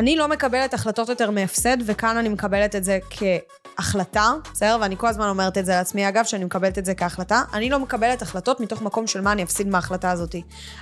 אני 0.00 0.16
לא 0.16 0.28
מקבלת 0.28 0.74
החלטות 0.74 1.08
יותר 1.08 1.30
מהפסד, 1.30 1.76
וכאן 1.86 2.16
אני 2.16 2.28
מקבלת 2.28 2.76
את 2.76 2.84
זה 2.84 2.98
כהחלטה, 3.10 4.32
בסדר? 4.52 4.78
ואני 4.80 4.96
כל 4.98 5.06
הזמן 5.06 5.28
אומרת 5.28 5.58
את 5.58 5.66
זה 5.66 5.72
לעצמי, 5.72 6.08
אגב, 6.08 6.24
שאני 6.24 6.44
מקבלת 6.44 6.78
את 6.78 6.84
זה 6.84 6.94
כהחלטה. 6.94 7.42
אני 7.52 7.70
לא 7.70 7.78
מקבלת 7.78 8.22
החלטות 8.22 8.60
מתוך 8.60 8.82
מקום 8.82 9.06
של 9.06 9.20
מה 9.20 9.32
אני 9.32 9.42
אפסיד 9.42 9.68
מההחלטה 9.68 10.10
הזאת. 10.10 10.34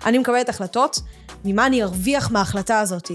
אני 0.07 0.19
מקבלת 0.19 0.49
החלטות 0.49 1.01
ממה 1.45 1.67
אני 1.67 1.83
ארוויח 1.83 2.31
מההחלטה 2.31 2.81
הזאת. 2.81 3.11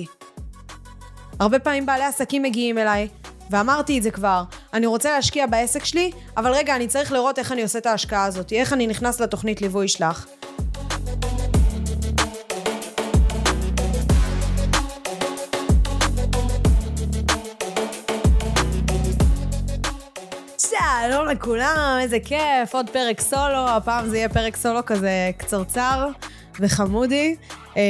הרבה 1.40 1.60
פעמים 1.60 1.86
בעלי 1.86 2.04
עסקים 2.04 2.44
מגיעים 2.44 2.78
אליי, 2.78 3.08
ואמרתי 3.50 3.98
את 3.98 4.04
זה 4.04 4.12
כבר, 4.12 4.44
אני 4.74 4.86
רוצה 4.86 5.12
להשקיע 5.12 5.46
בעסק 5.48 5.86
שלי, 5.86 6.12
אבל 6.38 6.52
רגע, 6.52 6.76
אני 6.76 6.88
צריך 6.88 7.12
לראות 7.12 7.40
איך 7.40 7.52
אני 7.52 7.64
עושה 7.64 7.80
את 7.80 7.86
ההשקעה 7.86 8.26
הזאת, 8.26 8.52
איך 8.52 8.74
אני 8.74 8.88
נכנס 8.88 9.20
לתוכנית 9.20 9.62
ליווי 9.62 9.88
שלך. 9.88 10.26
שלום 21.08 21.28
לכולם, 21.28 21.98
איזה 22.02 22.18
כיף, 22.20 22.74
עוד 22.76 22.90
פרק 22.90 23.22
סולו, 23.22 23.68
הפעם 23.70 24.10
זה 24.10 24.18
יהיה 24.18 24.30
פרק 24.30 24.56
סולו 24.56 24.86
כזה 24.86 25.32
קצרצר 25.38 26.08
וחמודי, 26.60 27.36
אה, 27.78 27.82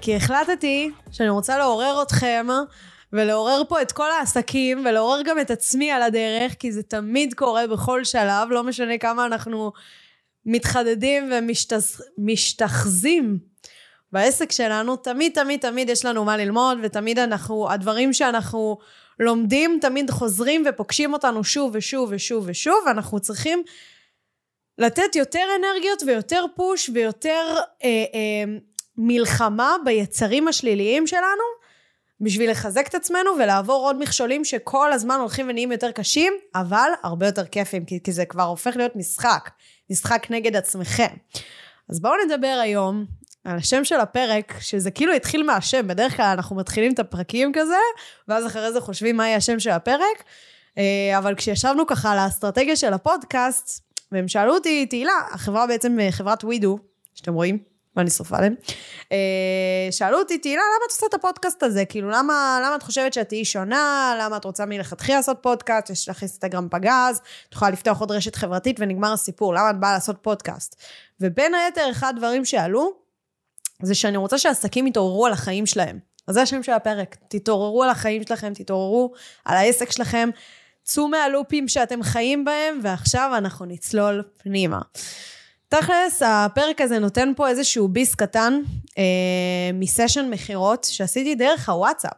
כי 0.00 0.16
החלטתי 0.16 0.90
שאני 1.12 1.28
רוצה 1.28 1.58
לעורר 1.58 2.02
אתכם 2.02 2.46
ולעורר 3.12 3.62
פה 3.68 3.82
את 3.82 3.92
כל 3.92 4.10
העסקים 4.10 4.86
ולעורר 4.86 5.22
גם 5.22 5.40
את 5.40 5.50
עצמי 5.50 5.90
על 5.90 6.02
הדרך, 6.02 6.54
כי 6.58 6.72
זה 6.72 6.82
תמיד 6.82 7.34
קורה 7.34 7.66
בכל 7.66 8.04
שלב, 8.04 8.48
לא 8.50 8.62
משנה 8.64 8.98
כמה 8.98 9.26
אנחנו 9.26 9.72
מתחדדים 10.46 11.32
ומשתחזים 12.18 13.38
בעסק 14.12 14.52
שלנו, 14.52 14.96
תמיד 14.96 15.32
תמיד 15.34 15.60
תמיד 15.60 15.88
יש 15.88 16.04
לנו 16.04 16.24
מה 16.24 16.36
ללמוד, 16.36 16.78
ותמיד 16.82 17.18
אנחנו, 17.18 17.70
הדברים 17.70 18.12
שאנחנו 18.12 18.78
לומדים 19.20 19.78
תמיד 19.80 20.10
חוזרים 20.10 20.64
ופוגשים 20.68 21.12
אותנו 21.12 21.44
שוב 21.44 21.70
ושוב 21.74 22.08
ושוב 22.12 22.44
ושוב, 22.46 22.76
ואנחנו 22.86 23.20
צריכים 23.20 23.62
לתת 24.78 25.16
יותר 25.16 25.44
אנרגיות 25.58 26.02
ויותר 26.06 26.44
פוש 26.56 26.90
ויותר 26.94 27.56
אה, 27.84 27.88
אה, 27.88 28.58
מלחמה 28.96 29.76
ביצרים 29.84 30.48
השליליים 30.48 31.06
שלנו, 31.06 31.58
בשביל 32.20 32.50
לחזק 32.50 32.88
את 32.88 32.94
עצמנו 32.94 33.30
ולעבור 33.38 33.86
עוד 33.86 34.02
מכשולים 34.02 34.44
שכל 34.44 34.92
הזמן 34.92 35.14
הולכים 35.20 35.48
ונהיים 35.48 35.72
יותר 35.72 35.90
קשים, 35.90 36.32
אבל 36.54 36.90
הרבה 37.02 37.26
יותר 37.26 37.46
כיפים, 37.46 37.84
כי, 37.84 38.02
כי 38.02 38.12
זה 38.12 38.24
כבר 38.24 38.42
הופך 38.42 38.76
להיות 38.76 38.96
משחק, 38.96 39.50
משחק 39.90 40.26
נגד 40.30 40.56
עצמכם. 40.56 41.14
אז 41.88 42.00
בואו 42.00 42.14
נדבר 42.26 42.58
היום 42.62 43.04
על 43.44 43.56
השם 43.56 43.84
של 43.84 44.00
הפרק, 44.00 44.54
שזה 44.60 44.90
כאילו 44.90 45.12
התחיל 45.12 45.42
מהשם, 45.42 45.88
בדרך 45.88 46.16
כלל 46.16 46.26
אנחנו 46.26 46.56
מתחילים 46.56 46.92
את 46.92 46.98
הפרקים 46.98 47.52
כזה, 47.54 47.76
ואז 48.28 48.46
אחרי 48.46 48.72
זה 48.72 48.80
חושבים 48.80 49.16
מה 49.16 49.26
יהיה 49.26 49.36
השם 49.36 49.60
של 49.60 49.70
הפרק, 49.70 50.24
אה, 50.78 51.18
אבל 51.18 51.34
כשישבנו 51.34 51.86
ככה 51.86 52.12
על 52.12 52.18
האסטרטגיה 52.18 52.76
של 52.76 52.92
הפודקאסט, 52.92 53.84
והם 54.12 54.28
שאלו 54.28 54.54
אותי, 54.54 54.86
תהילה, 54.86 55.12
החברה 55.32 55.66
בעצם, 55.66 56.00
אה, 56.00 56.12
חברת 56.12 56.44
ווידו, 56.44 56.78
שאתם 57.14 57.34
רואים, 57.34 57.58
ואני 57.96 58.10
שרופה 58.10 58.36
עליהם, 58.36 58.54
אה, 59.12 59.88
שאלו 59.90 60.18
אותי, 60.18 60.38
תהילה, 60.38 60.62
למה 60.62 60.84
את 60.86 60.90
עושה 60.90 61.06
את 61.06 61.14
הפודקאסט 61.14 61.62
הזה? 61.62 61.84
כאילו, 61.84 62.10
למה, 62.10 62.60
למה 62.64 62.76
את 62.76 62.82
חושבת 62.82 63.12
שאת 63.12 63.28
תהיי 63.28 63.44
שונה? 63.44 64.16
למה 64.20 64.36
את 64.36 64.44
רוצה 64.44 64.66
מלכתחילה 64.66 65.18
לעשות 65.18 65.38
פודקאסט? 65.40 65.90
יש 65.90 66.08
לך 66.08 66.22
אינסטגרם 66.22 66.68
פגז, 66.70 67.20
את 67.48 67.54
יכולה 67.54 67.70
לפתוח 67.70 68.00
עוד 68.00 68.10
רשת 68.10 68.36
חברתית 68.36 68.76
ונגמר 68.80 69.12
הסיפור, 69.12 69.54
למה 69.54 69.70
את 69.70 69.80
באה 69.80 69.92
לעשות 69.92 70.16
פודקאסט? 70.22 70.76
ובין 71.20 71.54
היתר, 71.54 71.90
אחד 71.90 72.12
הדברים 72.16 72.44
שעלו, 72.44 73.07
זה 73.82 73.94
שאני 73.94 74.16
רוצה 74.16 74.38
שעסקים 74.38 74.86
יתעוררו 74.86 75.26
על 75.26 75.32
החיים 75.32 75.66
שלהם. 75.66 75.98
אז 76.26 76.34
זה 76.34 76.42
השם 76.42 76.62
של 76.62 76.72
הפרק. 76.72 77.16
תתעוררו 77.28 77.82
על 77.82 77.90
החיים 77.90 78.22
שלכם, 78.22 78.54
תתעוררו 78.54 79.12
על 79.44 79.56
העסק 79.56 79.90
שלכם, 79.90 80.28
צאו 80.82 81.08
מהלופים 81.08 81.68
שאתם 81.68 82.02
חיים 82.02 82.44
בהם, 82.44 82.80
ועכשיו 82.82 83.30
אנחנו 83.36 83.66
נצלול 83.66 84.22
פנימה. 84.42 84.80
תכלס, 85.68 86.22
הפרק 86.26 86.80
הזה 86.80 86.98
נותן 86.98 87.32
פה 87.36 87.48
איזשהו 87.48 87.88
ביס 87.88 88.14
קטן 88.14 88.60
אה, 88.98 89.04
מסשן 89.74 90.30
מכירות 90.30 90.84
שעשיתי 90.84 91.34
דרך 91.34 91.68
הוואטסאפ 91.68 92.12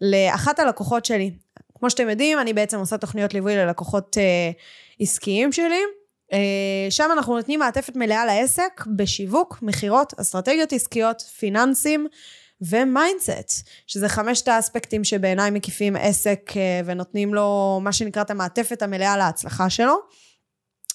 לאחת 0.00 0.58
הלקוחות 0.58 1.04
שלי. 1.04 1.30
כמו 1.78 1.90
שאתם 1.90 2.10
יודעים, 2.10 2.40
אני 2.40 2.52
בעצם 2.52 2.78
עושה 2.78 2.98
תוכניות 2.98 3.34
ליווי 3.34 3.56
ללקוחות 3.56 4.18
אה, 4.18 4.50
עסקיים 5.00 5.52
שלי, 5.52 5.80
שם 6.90 7.08
אנחנו 7.12 7.36
נותנים 7.36 7.60
מעטפת 7.60 7.96
מלאה 7.96 8.26
לעסק 8.26 8.84
בשיווק, 8.96 9.58
מכירות, 9.62 10.12
אסטרטגיות 10.20 10.72
עסקיות, 10.72 11.20
פיננסים 11.20 12.06
ו 12.60 12.72
mindset, 12.72 13.68
שזה 13.86 14.08
חמשת 14.08 14.48
האספקטים 14.48 15.04
שבעיניי 15.04 15.50
מקיפים 15.50 15.96
עסק 15.96 16.52
אה, 16.56 16.80
ונותנים 16.84 17.34
לו 17.34 17.80
מה 17.82 17.92
שנקרא 17.92 18.22
את 18.22 18.30
המעטפת 18.30 18.82
המלאה 18.82 19.16
להצלחה 19.16 19.70
שלו. 19.70 19.96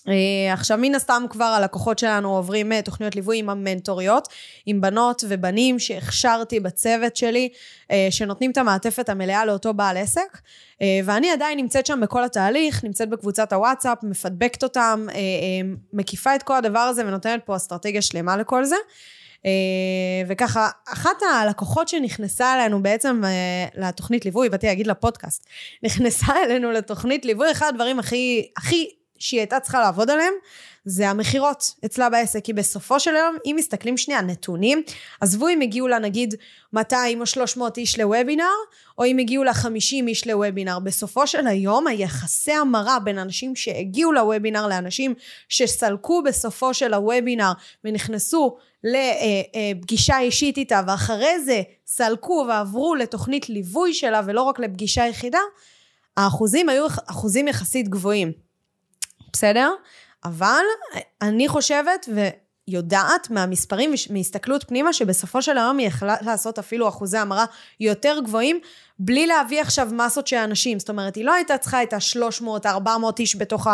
אה, 0.08 0.54
עכשיו 0.54 0.78
מן 0.82 0.96
הסתם 0.96 1.24
כבר 1.30 1.46
הלקוחות 1.46 2.00
שלנו 2.00 2.36
עוברים 2.36 2.72
אה, 2.72 2.82
תוכניות 2.82 3.16
ליווי 3.16 3.40
עם 3.40 3.50
המנטוריות, 3.50 4.28
עם 4.66 4.82
בנות 4.82 5.24
ובנים 5.28 5.80
שהכשרתי 5.80 6.60
בצוות 6.60 7.16
שלי, 7.16 7.50
אה, 7.92 8.08
שנותנים 8.10 8.52
את 8.52 8.58
המעטפת 8.58 9.10
המלאה 9.10 9.46
לאותו 9.46 9.74
בעל 9.74 9.98
עסק, 9.98 10.42
ואני 11.06 11.32
עדיין 11.32 11.58
נמצאת 11.58 11.86
שם 11.86 12.00
בכל 12.02 12.24
התהליך, 12.24 12.84
נמצאת 12.84 13.10
בקבוצת 13.10 13.54
הוואטסאפ, 13.54 13.98
מפדבקת 14.04 14.64
אותם, 14.64 15.08
מקיפה 15.94 16.36
את 16.36 16.44
כל 16.44 16.56
הדבר 16.56 16.80
הזה 16.80 17.08
ונותנת 17.08 17.42
פה 17.46 17.56
אסטרטגיה 17.56 18.02
שלמה 18.02 18.38
לכל 18.38 18.66
זה. 18.66 18.76
וככה, 20.28 20.70
אחת 20.94 21.22
הלקוחות 21.34 21.88
שנכנסה 21.88 22.56
אלינו 22.56 22.84
בעצם 22.84 23.22
לתוכנית 23.76 24.26
ליווי, 24.26 24.50
באתי 24.50 24.68
להגיד 24.68 24.88
לפודקאסט, 24.88 25.46
נכנסה 25.84 26.34
אלינו 26.46 26.72
לתוכנית 26.72 27.26
ליווי, 27.26 27.52
אחד 27.52 27.68
הדברים 27.68 28.00
הכי, 28.00 28.52
הכי 28.58 28.90
שהיא 29.22 29.40
הייתה 29.40 29.60
צריכה 29.60 29.80
לעבוד 29.80 30.10
עליהם, 30.10 30.34
זה 30.86 31.10
המכירות 31.10 31.74
אצלה 31.86 32.10
בעסק. 32.10 32.44
כי 32.44 32.54
בסופו 32.54 33.00
של 33.00 33.16
יום, 33.16 33.38
אם 33.46 33.56
מסתכלים 33.60 33.98
שנייה, 33.98 34.22
נתונים, 34.22 34.84
עזבו 35.22 35.50
אם 35.50 35.62
הגיעו 35.62 35.88
לה 35.88 36.00
נגיד 36.00 36.36
200 36.74 37.22
או 37.22 37.26
300 37.26 37.78
איש 37.78 38.00
לוובינר, 38.00 38.46
או 38.98 39.06
אם 39.06 39.18
הגיעו 39.18 39.44
לה 39.44 39.54
50 39.54 40.08
איש 40.08 40.28
לוובינר. 40.28 40.80
בסופו 40.80 41.28
של 41.28 41.48
היום, 41.48 41.88
היחסי 41.88 42.52
המרה 42.52 43.00
בין 43.00 43.18
אנשים 43.18 43.56
שהגיעו 43.56 44.12
לוובינר 44.12 44.68
לאנשים 44.68 45.14
שסלקו 45.50 46.24
בסופו 46.24 46.74
של 46.74 46.94
הוובינר 46.94 47.52
ונכנסו 47.84 48.58
לפגישה 48.84 50.20
אישית 50.20 50.58
איתה, 50.58 50.82
ואחרי 50.88 51.40
זה 51.40 51.62
סלקו 51.88 52.46
ועברו 52.50 52.96
לתוכנית 52.96 53.50
ליווי 53.50 53.94
שלה 53.94 54.22
ולא 54.26 54.42
רק 54.42 54.60
לפגישה 54.60 55.08
יחידה, 55.08 55.40
האחוזים 56.18 56.70
היו 56.70 56.88
אחוזים 57.08 57.48
יחסית 57.48 57.90
גבוהים. 57.90 58.51
בסדר? 59.34 59.74
אבל 60.26 60.64
אני 61.22 61.48
חושבת 61.48 62.10
ויודעת 62.68 63.30
מהמספרים 63.30 63.94
ומהסתכלות 64.10 64.64
פנימה 64.68 64.94
שבסופו 64.94 65.42
של 65.42 65.58
היום 65.58 65.78
היא 65.78 65.88
יכלה 65.88 66.16
לעשות 66.22 66.60
אפילו 66.60 66.90
אחוזי 66.90 67.18
המרה 67.18 67.46
יותר 67.80 68.20
גבוהים 68.24 68.60
בלי 69.00 69.28
להביא 69.28 69.62
עכשיו 69.62 69.90
מסות 69.92 70.28
של 70.28 70.36
אנשים. 70.36 70.80
זאת 70.80 70.90
אומרת, 70.90 71.16
היא 71.16 71.26
לא 71.26 71.34
הייתה 71.34 71.58
צריכה 71.58 71.84
את 71.84 71.94
ה-300-400 71.94 72.90
איש 73.20 73.36
בתוך 73.36 73.68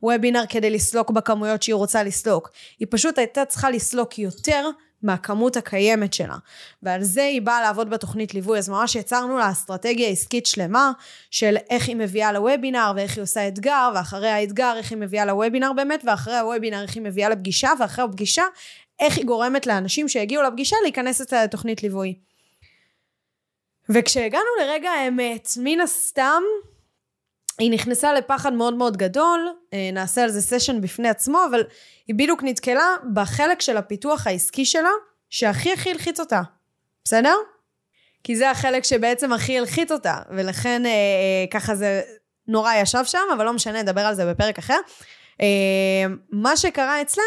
הוובינר 0.00 0.42
כדי 0.48 0.70
לסלוק 0.70 1.10
בכמויות 1.10 1.62
שהיא 1.62 1.74
רוצה 1.74 2.02
לסלוק. 2.02 2.50
היא 2.78 2.88
פשוט 2.90 3.18
הייתה 3.18 3.44
צריכה 3.44 3.70
לסלוק 3.70 4.18
יותר 4.18 4.70
מהכמות 5.04 5.56
הקיימת 5.56 6.12
שלה. 6.12 6.36
ועל 6.82 7.02
זה 7.02 7.24
היא 7.24 7.42
באה 7.42 7.62
לעבוד 7.62 7.90
בתוכנית 7.90 8.34
ליווי. 8.34 8.58
אז 8.58 8.68
ממש 8.68 8.94
יצרנו 8.94 9.38
לה 9.38 9.50
אסטרטגיה 9.50 10.08
עסקית 10.08 10.46
שלמה 10.46 10.92
של 11.30 11.56
איך 11.70 11.88
היא 11.88 11.96
מביאה 11.96 12.32
לוובינר 12.32 12.92
ואיך 12.96 13.16
היא 13.16 13.22
עושה 13.22 13.48
אתגר, 13.48 13.90
ואחרי 13.94 14.28
האתגר 14.28 14.74
איך 14.76 14.90
היא 14.90 14.98
מביאה 14.98 15.24
לוובינר 15.24 15.72
באמת, 15.72 16.02
ואחרי 16.06 16.38
הוובינר 16.38 16.82
איך 16.82 16.94
היא 16.94 17.02
מביאה 17.02 17.28
לפגישה, 17.28 17.70
ואחרי 17.80 18.04
הפגישה 18.04 18.44
איך 19.00 19.16
היא 19.16 19.24
גורמת 19.24 19.66
לאנשים 19.66 20.08
שהגיעו 20.08 20.42
לפגישה 20.42 20.76
להיכנס 20.82 21.32
לתוכנית 21.32 21.82
ליווי. 21.82 22.14
וכשהגענו 23.88 24.44
לרגע 24.60 24.90
האמת, 24.90 25.48
מן 25.56 25.80
הסתם 25.80 26.42
היא 27.58 27.70
נכנסה 27.70 28.12
לפחד 28.12 28.52
מאוד 28.52 28.74
מאוד 28.74 28.96
גדול, 28.96 29.48
אה, 29.72 29.90
נעשה 29.92 30.22
על 30.22 30.30
זה 30.30 30.40
סשן 30.40 30.80
בפני 30.80 31.08
עצמו, 31.08 31.38
אבל 31.50 31.62
היא 32.06 32.14
בדיוק 32.14 32.42
נתקלה 32.42 32.94
בחלק 33.14 33.60
של 33.60 33.76
הפיתוח 33.76 34.26
העסקי 34.26 34.64
שלה, 34.64 34.90
שהכי 35.30 35.72
הכי 35.72 35.90
הלחיץ 35.90 36.20
אותה, 36.20 36.42
בסדר? 37.04 37.34
כי 38.24 38.36
זה 38.36 38.50
החלק 38.50 38.84
שבעצם 38.84 39.32
הכי 39.32 39.58
הלחיץ 39.58 39.92
אותה, 39.92 40.18
ולכן 40.30 40.86
אה, 40.86 40.90
אה, 40.90 41.44
ככה 41.50 41.74
זה 41.74 42.02
נורא 42.48 42.74
ישב 42.74 43.04
שם, 43.04 43.18
אבל 43.36 43.44
לא 43.44 43.52
משנה, 43.52 43.82
נדבר 43.82 44.00
על 44.00 44.14
זה 44.14 44.32
בפרק 44.32 44.58
אחר. 44.58 44.78
אה, 45.40 45.46
מה 46.30 46.56
שקרה 46.56 47.02
אצלה, 47.02 47.24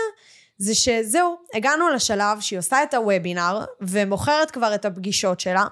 זה 0.57 0.75
שזהו, 0.75 1.37
הגענו 1.53 1.89
לשלב 1.89 2.39
שהיא 2.39 2.59
עושה 2.59 2.83
את 2.83 2.93
הוובינר, 2.93 3.65
ומוכרת 3.81 4.51
כבר 4.51 4.75
את 4.75 4.85
הפגישות 4.85 5.39
שלה, 5.39 5.65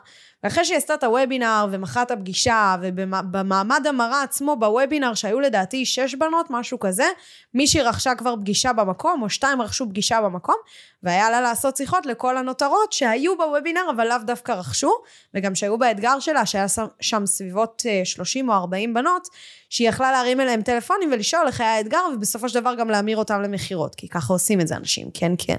ואחרי 0.45 0.65
שהיא 0.65 0.77
עשתה 0.77 0.93
את 0.93 1.03
הוובינר 1.03 1.65
ומכרה 1.71 2.03
את 2.03 2.11
הפגישה, 2.11 2.75
ובמעמד 2.81 3.87
המרה 3.89 4.23
עצמו, 4.23 4.55
בוובינר, 4.55 5.13
שהיו 5.13 5.39
לדעתי 5.39 5.85
שש 5.85 6.15
בנות, 6.15 6.45
משהו 6.49 6.79
כזה, 6.79 7.05
מישהי 7.53 7.81
רכשה 7.81 8.15
כבר 8.15 8.35
פגישה 8.35 8.73
במקום, 8.73 9.21
או 9.21 9.29
שתיים 9.29 9.61
רכשו 9.61 9.89
פגישה 9.89 10.21
במקום, 10.21 10.55
והיה 11.03 11.29
לה 11.29 11.41
לעשות 11.41 11.77
שיחות 11.77 12.05
לכל 12.05 12.37
הנותרות 12.37 12.93
שהיו 12.93 13.37
בוובינר, 13.37 13.81
אבל 13.95 14.07
לאו 14.07 14.17
דווקא 14.25 14.51
רכשו, 14.51 14.91
וגם 15.33 15.55
שהיו 15.55 15.77
באתגר 15.77 16.19
שלה, 16.19 16.45
שהיה 16.45 16.65
שם 16.99 17.25
סביבות 17.25 17.83
30 18.03 18.49
אה, 18.49 18.55
או 18.55 18.61
40 18.61 18.93
בנות, 18.93 19.27
שהיא 19.69 19.89
יכלה 19.89 20.11
להרים 20.11 20.41
אליהם 20.41 20.61
טלפונים 20.61 21.09
ולשאול 21.13 21.47
איך 21.47 21.61
היה 21.61 21.75
האתגר, 21.75 22.01
ובסופו 22.13 22.49
של 22.49 22.59
דבר 22.59 22.75
גם 22.75 22.89
להמיר 22.89 23.17
אותם 23.17 23.41
למכירות, 23.41 23.95
כי 23.95 24.07
ככה 24.07 24.33
עושים 24.33 24.61
את 24.61 24.67
זה 24.67 24.75
אנשים, 24.75 25.07
כן, 25.13 25.31
כן. 25.37 25.57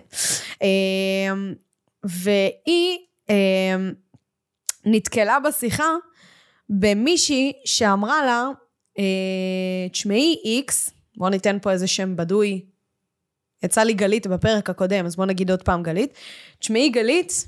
אמ, 0.62 1.54
והיא 2.04 2.98
אמ, 3.28 3.92
נתקלה 4.86 5.40
בשיחה 5.40 5.90
במישהי 6.70 7.52
שאמרה 7.64 8.24
לה, 8.24 8.48
אה, 8.98 9.88
תשמעי 9.92 10.36
איקס, 10.44 10.90
בואו 11.16 11.30
ניתן 11.30 11.58
פה 11.62 11.72
איזה 11.72 11.86
שם 11.86 12.16
בדוי, 12.16 12.64
יצא 13.62 13.82
לי 13.82 13.92
גלית 13.92 14.26
בפרק 14.26 14.70
הקודם, 14.70 15.06
אז 15.06 15.16
בואו 15.16 15.26
נגיד 15.26 15.50
עוד 15.50 15.62
פעם 15.62 15.82
גלית. 15.82 16.14
תשמעי 16.58 16.88
גלית, 16.88 17.46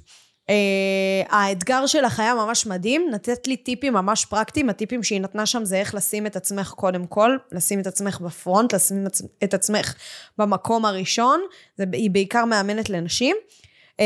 Uh, 0.49 1.29
האתגר 1.29 1.87
שלך 1.87 2.20
היה 2.20 2.35
ממש 2.35 2.67
מדהים, 2.67 3.08
נתת 3.12 3.46
לי 3.46 3.56
טיפים 3.56 3.93
ממש 3.93 4.25
פרקטיים, 4.25 4.70
הטיפים 4.70 5.02
שהיא 5.02 5.20
נתנה 5.20 5.46
שם 5.46 5.64
זה 5.64 5.76
איך 5.76 5.94
לשים 5.94 6.26
את 6.26 6.37
עצמך 6.37 6.69
קודם 6.69 7.06
כל, 7.06 7.37
לשים 7.52 7.81
את 7.81 7.87
עצמך 7.87 8.20
בפרונט, 8.20 8.75
לשים 8.75 9.05
את 9.44 9.55
עצמך 9.55 9.94
במקום 10.38 10.85
הראשון, 10.85 11.40
זה, 11.76 11.85
היא 11.93 12.11
בעיקר 12.11 12.44
מאמנת 12.44 12.90
לנשים. 12.90 13.37
Uh, 13.96 14.00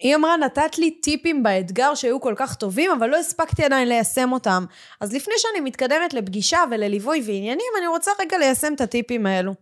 היא 0.00 0.16
אמרה, 0.16 0.36
נתת 0.36 0.78
לי 0.78 0.90
טיפים 0.90 1.42
באתגר 1.42 1.94
שהיו 1.94 2.20
כל 2.20 2.34
כך 2.36 2.54
טובים, 2.54 2.90
אבל 2.90 3.10
לא 3.10 3.16
הספקתי 3.16 3.64
עדיין 3.64 3.88
ליישם 3.88 4.32
אותם. 4.32 4.64
אז 5.00 5.12
לפני 5.12 5.34
שאני 5.36 5.60
מתקדמת 5.60 6.14
לפגישה 6.14 6.58
ולליווי 6.70 7.22
ועניינים, 7.26 7.72
אני 7.78 7.86
רוצה 7.86 8.10
רגע 8.20 8.38
ליישם 8.38 8.74
את 8.74 8.80
הטיפים 8.80 9.26
האלו. 9.26 9.54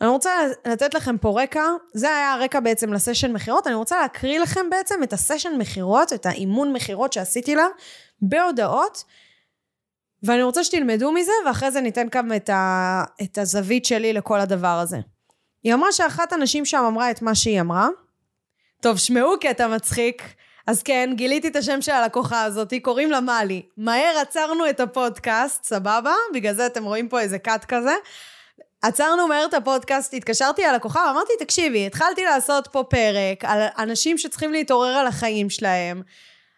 אני 0.00 0.08
רוצה 0.08 0.30
לתת 0.66 0.94
לכם 0.94 1.18
פה 1.18 1.42
רקע, 1.42 1.62
זה 1.94 2.08
היה 2.08 2.32
הרקע 2.32 2.60
בעצם 2.60 2.92
לסשן 2.92 3.32
מכירות, 3.32 3.66
אני 3.66 3.74
רוצה 3.74 4.00
להקריא 4.00 4.38
לכם 4.38 4.70
בעצם 4.70 5.02
את 5.02 5.12
הסשן 5.12 5.52
מכירות, 5.58 6.12
את 6.12 6.26
האימון 6.26 6.72
מכירות 6.72 7.12
שעשיתי 7.12 7.54
לה, 7.54 7.66
בהודעות, 8.22 9.04
ואני 10.22 10.42
רוצה 10.42 10.64
שתלמדו 10.64 11.12
מזה, 11.12 11.32
ואחרי 11.46 11.70
זה 11.70 11.80
ניתן 11.80 12.06
גם 12.12 12.32
את, 12.32 12.48
ה, 12.48 13.04
את 13.22 13.38
הזווית 13.38 13.84
שלי 13.84 14.12
לכל 14.12 14.40
הדבר 14.40 14.78
הזה. 14.82 14.98
היא 15.62 15.74
אמרה 15.74 15.92
שאחת 15.92 16.32
הנשים 16.32 16.64
שם 16.64 16.84
אמרה 16.88 17.10
את 17.10 17.22
מה 17.22 17.34
שהיא 17.34 17.60
אמרה. 17.60 17.88
טוב, 18.80 18.98
שמעו 18.98 19.38
קטע 19.40 19.66
מצחיק. 19.66 20.22
אז 20.66 20.82
כן, 20.82 21.10
גיליתי 21.14 21.48
את 21.48 21.56
השם 21.56 21.82
של 21.82 21.92
הלקוחה 21.92 22.42
הזאת, 22.42 22.74
קוראים 22.82 23.10
לה 23.10 23.20
מאלי. 23.20 23.62
מהר 23.76 24.18
עצרנו 24.22 24.70
את 24.70 24.80
הפודקאסט, 24.80 25.64
סבבה? 25.64 26.14
בגלל 26.34 26.54
זה 26.54 26.66
אתם 26.66 26.84
רואים 26.84 27.08
פה 27.08 27.20
איזה 27.20 27.38
קאט 27.38 27.64
כזה. 27.64 27.94
עצרנו 28.82 29.28
מהר 29.28 29.44
את 29.44 29.54
הפודקאסט, 29.54 30.14
התקשרתי 30.14 30.62
ללקוחה 30.62 31.00
ואמרתי, 31.06 31.32
תקשיבי, 31.38 31.86
התחלתי 31.86 32.24
לעשות 32.24 32.68
פה 32.72 32.84
פרק 32.90 33.44
על 33.44 33.60
אנשים 33.78 34.18
שצריכים 34.18 34.52
להתעורר 34.52 34.94
על 34.94 35.06
החיים 35.06 35.50
שלהם. 35.50 36.02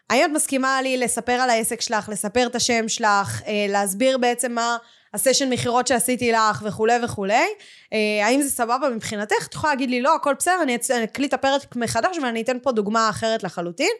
האם 0.09 0.25
את 0.25 0.31
מסכימה 0.35 0.81
לי 0.81 0.97
לספר 0.97 1.31
על 1.31 1.49
העסק 1.49 1.81
שלך, 1.81 2.09
לספר 2.09 2.47
את 2.47 2.55
השם 2.55 2.87
שלך, 2.87 3.41
אה, 3.47 3.65
להסביר 3.69 4.17
בעצם 4.17 4.51
מה 4.51 4.77
הסשן 5.13 5.49
מכירות 5.49 5.87
שעשיתי 5.87 6.31
לך 6.31 6.61
וכולי 6.65 6.93
וכולי? 7.03 7.47
אה, 7.93 8.25
האם 8.25 8.41
זה 8.41 8.49
סבבה 8.49 8.89
מבחינתך? 8.89 9.45
את 9.45 9.53
יכולה 9.53 9.73
להגיד 9.73 9.89
לי, 9.89 10.01
לא, 10.01 10.15
הכל 10.15 10.33
בסדר, 10.39 10.61
אני 10.63 10.77
אקליט 11.03 11.29
את 11.29 11.33
הפרק 11.33 11.75
מחדש 11.75 12.17
ואני 12.17 12.41
אתן 12.41 12.57
פה 12.61 12.71
דוגמה 12.71 13.09
אחרת 13.09 13.43
לחלוטין. 13.43 13.91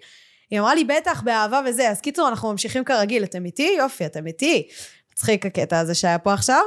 היא 0.52 0.60
אמרה 0.60 0.76
לי, 0.76 0.84
בטח, 0.84 1.22
באהבה 1.22 1.62
וזה. 1.66 1.90
אז 1.90 2.02
קיצור, 2.02 2.28
אנחנו 2.28 2.52
ממשיכים 2.52 2.84
כרגיל. 2.84 3.24
אתם 3.24 3.46
איתי? 3.46 3.76
יופי, 3.78 4.06
אתם 4.06 4.28
איתי. 4.28 4.68
מצחיק 5.14 5.46
הקטע 5.46 5.80
הזה 5.80 5.96
שהיה 5.96 6.20
פה 6.20 6.34
עכשיו. 6.34 6.62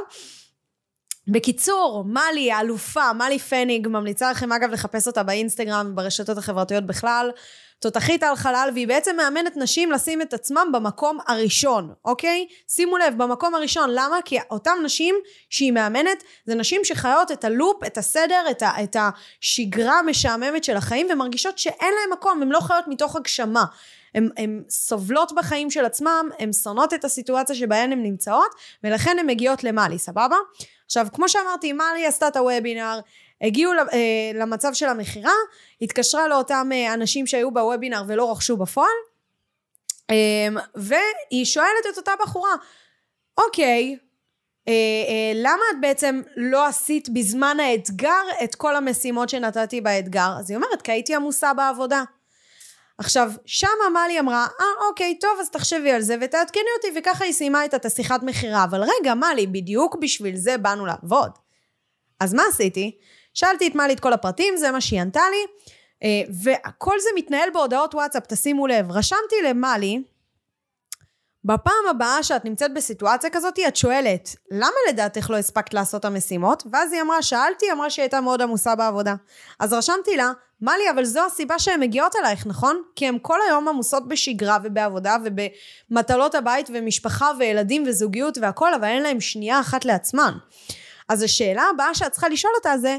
בקיצור, 1.27 2.03
מלי 2.07 2.51
האלופה, 2.51 3.13
מלי 3.13 3.39
פניג, 3.39 3.87
ממליצה 3.87 4.31
לכם 4.31 4.51
אגב 4.51 4.71
לחפש 4.71 5.07
אותה 5.07 5.23
באינסטגרם 5.23 5.89
וברשתות 5.91 6.37
החברתיות 6.37 6.85
בכלל. 6.85 7.31
תותחית 7.79 8.23
על 8.23 8.35
חלל, 8.35 8.69
והיא 8.73 8.87
בעצם 8.87 9.15
מאמנת 9.17 9.57
נשים 9.57 9.91
לשים 9.91 10.21
את 10.21 10.33
עצמם 10.33 10.67
במקום 10.73 11.17
הראשון, 11.27 11.93
אוקיי? 12.05 12.47
שימו 12.67 12.97
לב, 12.97 13.13
במקום 13.17 13.55
הראשון. 13.55 13.89
למה? 13.93 14.17
כי 14.25 14.37
אותן 14.49 14.71
נשים 14.83 15.15
שהיא 15.49 15.71
מאמנת, 15.71 16.23
זה 16.45 16.55
נשים 16.55 16.81
שחיות 16.83 17.31
את 17.31 17.43
הלופ, 17.43 17.83
את 17.87 17.97
הסדר, 17.97 18.43
את, 18.51 18.61
ה, 18.61 18.83
את 18.83 18.95
השגרה 18.99 19.99
המשעממת 19.99 20.63
של 20.63 20.77
החיים, 20.77 21.07
ומרגישות 21.11 21.57
שאין 21.57 21.93
להן 21.93 22.17
מקום, 22.17 22.41
הן 22.41 22.49
לא 22.49 22.59
חיות 22.59 22.87
מתוך 22.87 23.15
הגשמה. 23.15 23.65
הן 24.15 24.63
סובלות 24.69 25.31
בחיים 25.35 25.71
של 25.71 25.85
עצמם, 25.85 26.29
הן 26.39 26.53
שונאות 26.53 26.93
את 26.93 27.05
הסיטואציה 27.05 27.55
שבהן 27.55 27.91
הן 27.91 28.03
נמצאות, 28.03 28.51
ולכן 28.83 29.19
הן 29.19 29.27
מגיעות 29.27 29.63
למאלי, 29.63 29.99
סבבה? 29.99 30.35
עכשיו, 30.85 31.07
כמו 31.13 31.29
שאמרתי, 31.29 31.73
מאלי 31.73 32.05
עשתה 32.05 32.27
את 32.27 32.37
הוובינר, 32.37 32.99
הגיעו 33.41 33.73
אה, 33.73 34.31
למצב 34.33 34.73
של 34.73 34.85
המכירה, 34.85 35.33
התקשרה 35.81 36.27
לאותם 36.27 36.69
אה, 36.73 36.93
אנשים 36.93 37.27
שהיו 37.27 37.51
בוובינר 37.51 38.03
ולא 38.07 38.31
רכשו 38.31 38.57
בפועל, 38.57 38.95
אמ, 40.09 40.57
והיא 40.75 41.45
שואלת 41.45 41.85
את 41.93 41.97
אותה 41.97 42.11
בחורה, 42.21 42.51
אוקיי, 43.37 43.97
אה, 44.67 45.31
למה 45.35 45.63
את 45.71 45.81
בעצם 45.81 46.21
לא 46.35 46.65
עשית 46.65 47.09
בזמן 47.09 47.57
האתגר 47.59 48.23
את 48.43 48.55
כל 48.55 48.75
המשימות 48.75 49.29
שנתתי 49.29 49.81
באתגר? 49.81 50.29
אז 50.39 50.49
היא 50.49 50.55
אומרת, 50.55 50.81
כי 50.81 50.91
הייתי 50.91 51.15
עמוסה 51.15 51.53
בעבודה. 51.53 52.03
עכשיו, 52.97 53.31
שם 53.45 53.67
עמלי 53.87 54.19
אמרה, 54.19 54.47
אה, 54.59 54.87
אוקיי, 54.89 55.19
טוב, 55.19 55.31
אז 55.41 55.49
תחשבי 55.49 55.91
על 55.91 56.01
זה 56.01 56.15
ותעדכני 56.21 56.63
אותי, 56.77 56.99
וככה 56.99 57.25
היא 57.25 57.33
סיימה 57.33 57.65
את 57.65 57.85
השיחת 57.85 58.23
מכירה. 58.23 58.63
אבל 58.63 58.81
רגע, 58.83 59.13
מלי, 59.13 59.47
בדיוק 59.47 59.95
בשביל 59.95 60.35
זה 60.35 60.57
באנו 60.57 60.85
לעבוד. 60.85 61.31
אז 62.19 62.33
מה 62.33 62.43
עשיתי? 62.49 62.97
שאלתי 63.33 63.67
את 63.67 63.75
מלי 63.75 63.93
את 63.93 63.99
כל 63.99 64.13
הפרטים, 64.13 64.57
זה 64.57 64.71
מה 64.71 64.81
שהיא 64.81 65.01
ענתה 65.01 65.21
לי, 65.31 65.45
אה, 66.03 66.21
וכל 66.43 66.99
זה 66.99 67.09
מתנהל 67.15 67.49
בהודעות 67.53 67.95
וואטסאפ, 67.95 68.23
תשימו 68.27 68.67
לב. 68.67 68.91
רשמתי 68.91 69.35
למלי, 69.43 70.03
בפעם 71.45 71.87
הבאה 71.89 72.23
שאת 72.23 72.45
נמצאת 72.45 72.73
בסיטואציה 72.73 73.29
כזאת, 73.29 73.59
את 73.67 73.75
שואלת, 73.75 74.35
למה 74.51 74.75
לדעתך 74.89 75.29
לא 75.29 75.37
הספקת 75.37 75.73
לעשות 75.73 75.99
את 75.99 76.05
המשימות? 76.05 76.63
ואז 76.71 76.93
היא 76.93 77.01
אמרה, 77.01 77.21
שאלתי, 77.21 77.71
אמרה 77.71 77.89
שהיא 77.89 78.03
הייתה 78.03 78.21
מאוד 78.21 78.41
עמוסה 78.41 78.75
בעבודה. 78.75 79.15
אז 79.59 79.73
רשמתי 79.73 80.17
לה, 80.17 80.31
מלי, 80.61 80.89
אבל 80.93 81.05
זו 81.05 81.25
הסיבה 81.25 81.59
שהן 81.59 81.79
מגיעות 81.79 82.15
אלייך, 82.15 82.47
נכון? 82.47 82.81
כי 82.95 83.07
הן 83.07 83.17
כל 83.21 83.39
היום 83.47 83.67
עמוסות 83.67 84.07
בשגרה 84.07 84.57
ובעבודה 84.63 85.15
ובמטלות 85.23 86.35
הבית 86.35 86.69
ומשפחה 86.73 87.31
וילדים 87.39 87.83
וזוגיות 87.87 88.37
והכל, 88.37 88.73
אבל 88.73 88.87
אין 88.87 89.03
להן 89.03 89.19
שנייה 89.19 89.59
אחת 89.59 89.85
לעצמן. 89.85 90.31
אז 91.09 91.23
השאלה 91.23 91.63
הבאה 91.73 91.95
שאת 91.95 92.11
צריכה 92.11 92.29
לשאול 92.29 92.53
אותה 92.55 92.77
זה, 92.77 92.97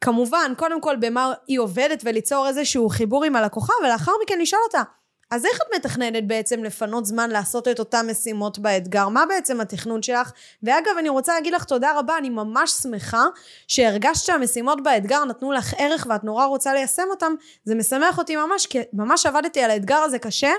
כמובן, 0.00 0.52
קודם 0.56 0.80
כל 0.80 0.96
במה 0.96 1.32
היא 1.46 1.58
עובדת 1.60 2.02
וליצור 2.04 2.48
איזשהו 2.48 2.88
חיבור 2.88 3.24
עם 3.24 3.36
הלקוחה, 3.36 3.72
ולאחר 3.84 4.12
מכן 4.22 4.38
לשאול 4.40 4.62
אותה, 4.66 4.82
אז 5.30 5.46
איך 5.46 5.56
את 5.56 5.74
מתכננת 5.76 6.26
בעצם 6.26 6.64
לפנות 6.64 7.06
זמן 7.06 7.30
לעשות 7.30 7.68
את 7.68 7.78
אותן 7.78 8.10
משימות 8.10 8.58
באתגר? 8.58 9.08
מה 9.08 9.26
בעצם 9.26 9.60
התכנון 9.60 10.02
שלך? 10.02 10.32
ואגב, 10.62 10.92
אני 10.98 11.08
רוצה 11.08 11.34
להגיד 11.34 11.54
לך 11.54 11.64
תודה 11.64 11.98
רבה, 11.98 12.18
אני 12.18 12.30
ממש 12.30 12.70
שמחה 12.70 13.24
שהרגשת 13.68 14.24
שהמשימות 14.24 14.82
באתגר 14.82 15.24
נתנו 15.24 15.52
לך 15.52 15.74
ערך 15.78 16.06
ואת 16.10 16.24
נורא 16.24 16.44
רוצה 16.44 16.74
ליישם 16.74 17.02
אותם. 17.10 17.34
זה 17.64 17.74
משמח 17.74 18.18
אותי 18.18 18.36
ממש, 18.36 18.66
כי 18.66 18.78
ממש 18.92 19.26
עבדתי 19.26 19.60
על 19.60 19.70
האתגר 19.70 19.96
הזה 19.96 20.18
קשה, 20.18 20.52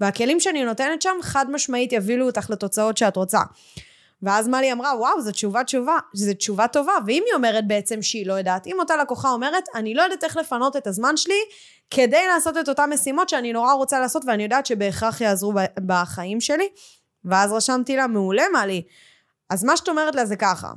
והכלים 0.00 0.40
שאני 0.40 0.64
נותנת 0.64 1.02
שם 1.02 1.16
חד 1.22 1.50
משמעית 1.50 1.92
יבילו 1.92 2.26
אותך 2.26 2.50
לתוצאות 2.50 2.98
שאת 2.98 3.16
רוצה. 3.16 3.40
ואז 4.26 4.48
מלי 4.48 4.72
אמרה, 4.72 4.98
וואו, 4.98 5.20
זו 5.20 5.32
תשובה 5.32 5.64
תשובה, 5.64 5.98
זו 6.14 6.34
תשובה 6.34 6.68
טובה. 6.68 6.92
ואם 7.06 7.22
היא 7.26 7.34
אומרת 7.34 7.66
בעצם 7.68 8.02
שהיא 8.02 8.26
לא 8.26 8.32
יודעת, 8.32 8.66
אם 8.66 8.76
אותה 8.78 8.96
לקוחה 8.96 9.30
אומרת, 9.30 9.64
אני 9.74 9.94
לא 9.94 10.02
יודעת 10.02 10.24
איך 10.24 10.36
לפנות 10.36 10.76
את 10.76 10.86
הזמן 10.86 11.16
שלי 11.16 11.40
כדי 11.90 12.26
לעשות 12.28 12.56
את 12.56 12.68
אותן 12.68 12.90
משימות 12.92 13.28
שאני 13.28 13.52
נורא 13.52 13.72
רוצה 13.72 14.00
לעשות, 14.00 14.24
ואני 14.26 14.42
יודעת 14.42 14.66
שבהכרח 14.66 15.20
יעזרו 15.20 15.52
בחיים 15.86 16.40
שלי. 16.40 16.68
ואז 17.24 17.52
רשמתי 17.52 17.96
לה, 17.96 18.06
מעולה 18.06 18.44
מלי. 18.54 18.82
אז 19.50 19.64
מה 19.64 19.76
שאת 19.76 19.88
אומרת 19.88 20.14
לה 20.14 20.26
זה 20.26 20.36
ככה, 20.36 20.72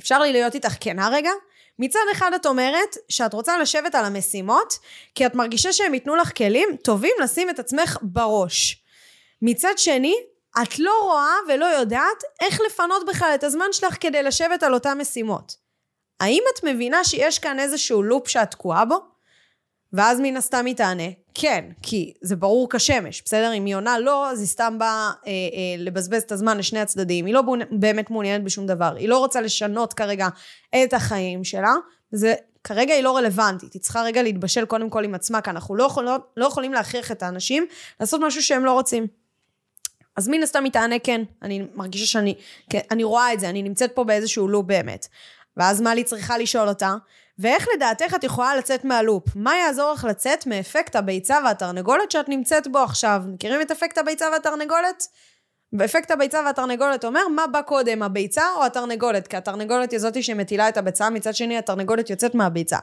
אפשר 0.00 0.18
לי 0.18 0.32
להיות 0.32 0.54
איתך 0.54 0.74
כנה 0.80 1.08
רגע? 1.08 1.30
מצד 1.78 2.00
אחד 2.12 2.30
את 2.34 2.46
אומרת 2.46 2.96
שאת 3.08 3.34
רוצה 3.34 3.58
לשבת 3.58 3.94
על 3.94 4.04
המשימות, 4.04 4.78
כי 5.14 5.26
את 5.26 5.34
מרגישה 5.34 5.72
שהם 5.72 5.94
ייתנו 5.94 6.16
לך 6.16 6.36
כלים 6.36 6.68
טובים 6.82 7.12
לשים 7.22 7.50
את 7.50 7.58
עצמך 7.58 7.98
בראש. 8.02 8.82
מצד 9.42 9.74
שני, 9.76 10.14
את 10.62 10.78
לא 10.78 10.92
רואה 11.02 11.34
ולא 11.48 11.64
יודעת 11.64 12.22
איך 12.40 12.60
לפנות 12.66 13.06
בכלל 13.08 13.32
את 13.34 13.44
הזמן 13.44 13.66
שלך 13.72 13.96
כדי 14.00 14.22
לשבת 14.22 14.62
על 14.62 14.74
אותן 14.74 14.98
משימות. 14.98 15.56
האם 16.20 16.42
את 16.54 16.64
מבינה 16.64 17.04
שיש 17.04 17.38
כאן 17.38 17.60
איזשהו 17.60 18.02
לופ 18.02 18.28
שאת 18.28 18.50
תקועה 18.50 18.84
בו? 18.84 18.96
ואז 19.92 20.20
מן 20.20 20.36
הסתם 20.36 20.66
היא 20.66 20.76
תענה, 20.76 21.08
כן, 21.34 21.64
כי 21.82 22.12
זה 22.22 22.36
ברור 22.36 22.68
כשמש, 22.70 23.22
בסדר? 23.24 23.52
אם 23.52 23.64
היא 23.64 23.76
עונה 23.76 23.98
לא, 23.98 24.30
אז 24.30 24.40
היא 24.40 24.48
סתם 24.48 24.78
באה 24.78 25.10
אה, 25.26 25.30
אה, 25.30 25.32
לבזבז 25.78 26.22
את 26.22 26.32
הזמן 26.32 26.58
לשני 26.58 26.80
הצדדים, 26.80 27.26
היא 27.26 27.34
לא 27.34 27.42
באמת 27.70 28.10
מעוניינת 28.10 28.44
בשום 28.44 28.66
דבר, 28.66 28.94
היא 28.96 29.08
לא 29.08 29.18
רוצה 29.18 29.40
לשנות 29.40 29.92
כרגע 29.92 30.28
את 30.84 30.92
החיים 30.92 31.44
שלה, 31.44 31.72
זה 32.12 32.34
כרגע 32.64 32.94
היא 32.94 33.02
לא 33.02 33.16
רלוונטית, 33.16 33.72
היא 33.72 33.82
צריכה 33.82 34.02
רגע 34.02 34.22
להתבשל 34.22 34.64
קודם 34.64 34.90
כל 34.90 35.04
עם 35.04 35.14
עצמה, 35.14 35.40
כי 35.40 35.50
אנחנו 35.50 35.74
לא, 35.74 35.84
יכול, 35.84 36.08
לא 36.36 36.46
יכולים 36.46 36.72
להכריח 36.72 37.12
את 37.12 37.22
האנשים 37.22 37.66
לעשות 38.00 38.20
משהו 38.24 38.42
שהם 38.42 38.64
לא 38.64 38.72
רוצים. 38.72 39.06
אז 40.16 40.28
מן 40.28 40.42
הסתם 40.42 40.64
היא 40.64 40.72
תענה 40.72 40.98
כן, 40.98 41.22
אני 41.42 41.66
מרגישה 41.74 42.06
שאני, 42.06 42.34
כן, 42.70 42.80
אני 42.90 43.04
רואה 43.04 43.32
את 43.32 43.40
זה, 43.40 43.48
אני 43.48 43.62
נמצאת 43.62 43.92
פה 43.94 44.04
באיזשהו 44.04 44.48
לופ 44.48 44.66
באמת. 44.66 45.06
ואז 45.56 45.80
מלי 45.80 46.04
צריכה 46.04 46.38
לשאול 46.38 46.68
אותה, 46.68 46.94
ואיך 47.38 47.66
לדעתך 47.76 48.14
את 48.14 48.24
יכולה 48.24 48.56
לצאת 48.56 48.84
מהלופ? 48.84 49.24
מה 49.34 49.56
יעזור 49.56 49.92
לך 49.92 50.04
לצאת 50.04 50.46
מאפקט 50.46 50.96
הביצה 50.96 51.38
והתרנגולת 51.44 52.10
שאת 52.10 52.28
נמצאת 52.28 52.68
בו 52.68 52.78
עכשיו? 52.78 53.22
מכירים 53.26 53.60
את 53.60 53.70
אפקט 53.70 53.98
הביצה 53.98 54.26
והתרנגולת? 54.32 55.06
ואפקט 55.72 56.10
הביצה 56.10 56.40
והתרנגולת 56.46 57.04
אומר, 57.04 57.28
מה 57.28 57.46
בא 57.46 57.62
קודם, 57.62 58.02
הביצה 58.02 58.44
או 58.56 58.64
התרנגולת? 58.64 59.28
כי 59.28 59.36
התרנגולת 59.36 59.90
היא 59.90 60.00
זאתי 60.00 60.22
שמטילה 60.22 60.68
את 60.68 60.76
הביצה, 60.76 61.10
מצד 61.10 61.34
שני 61.34 61.58
התרנגולת 61.58 62.10
יוצאת 62.10 62.34
מהביצה. 62.34 62.78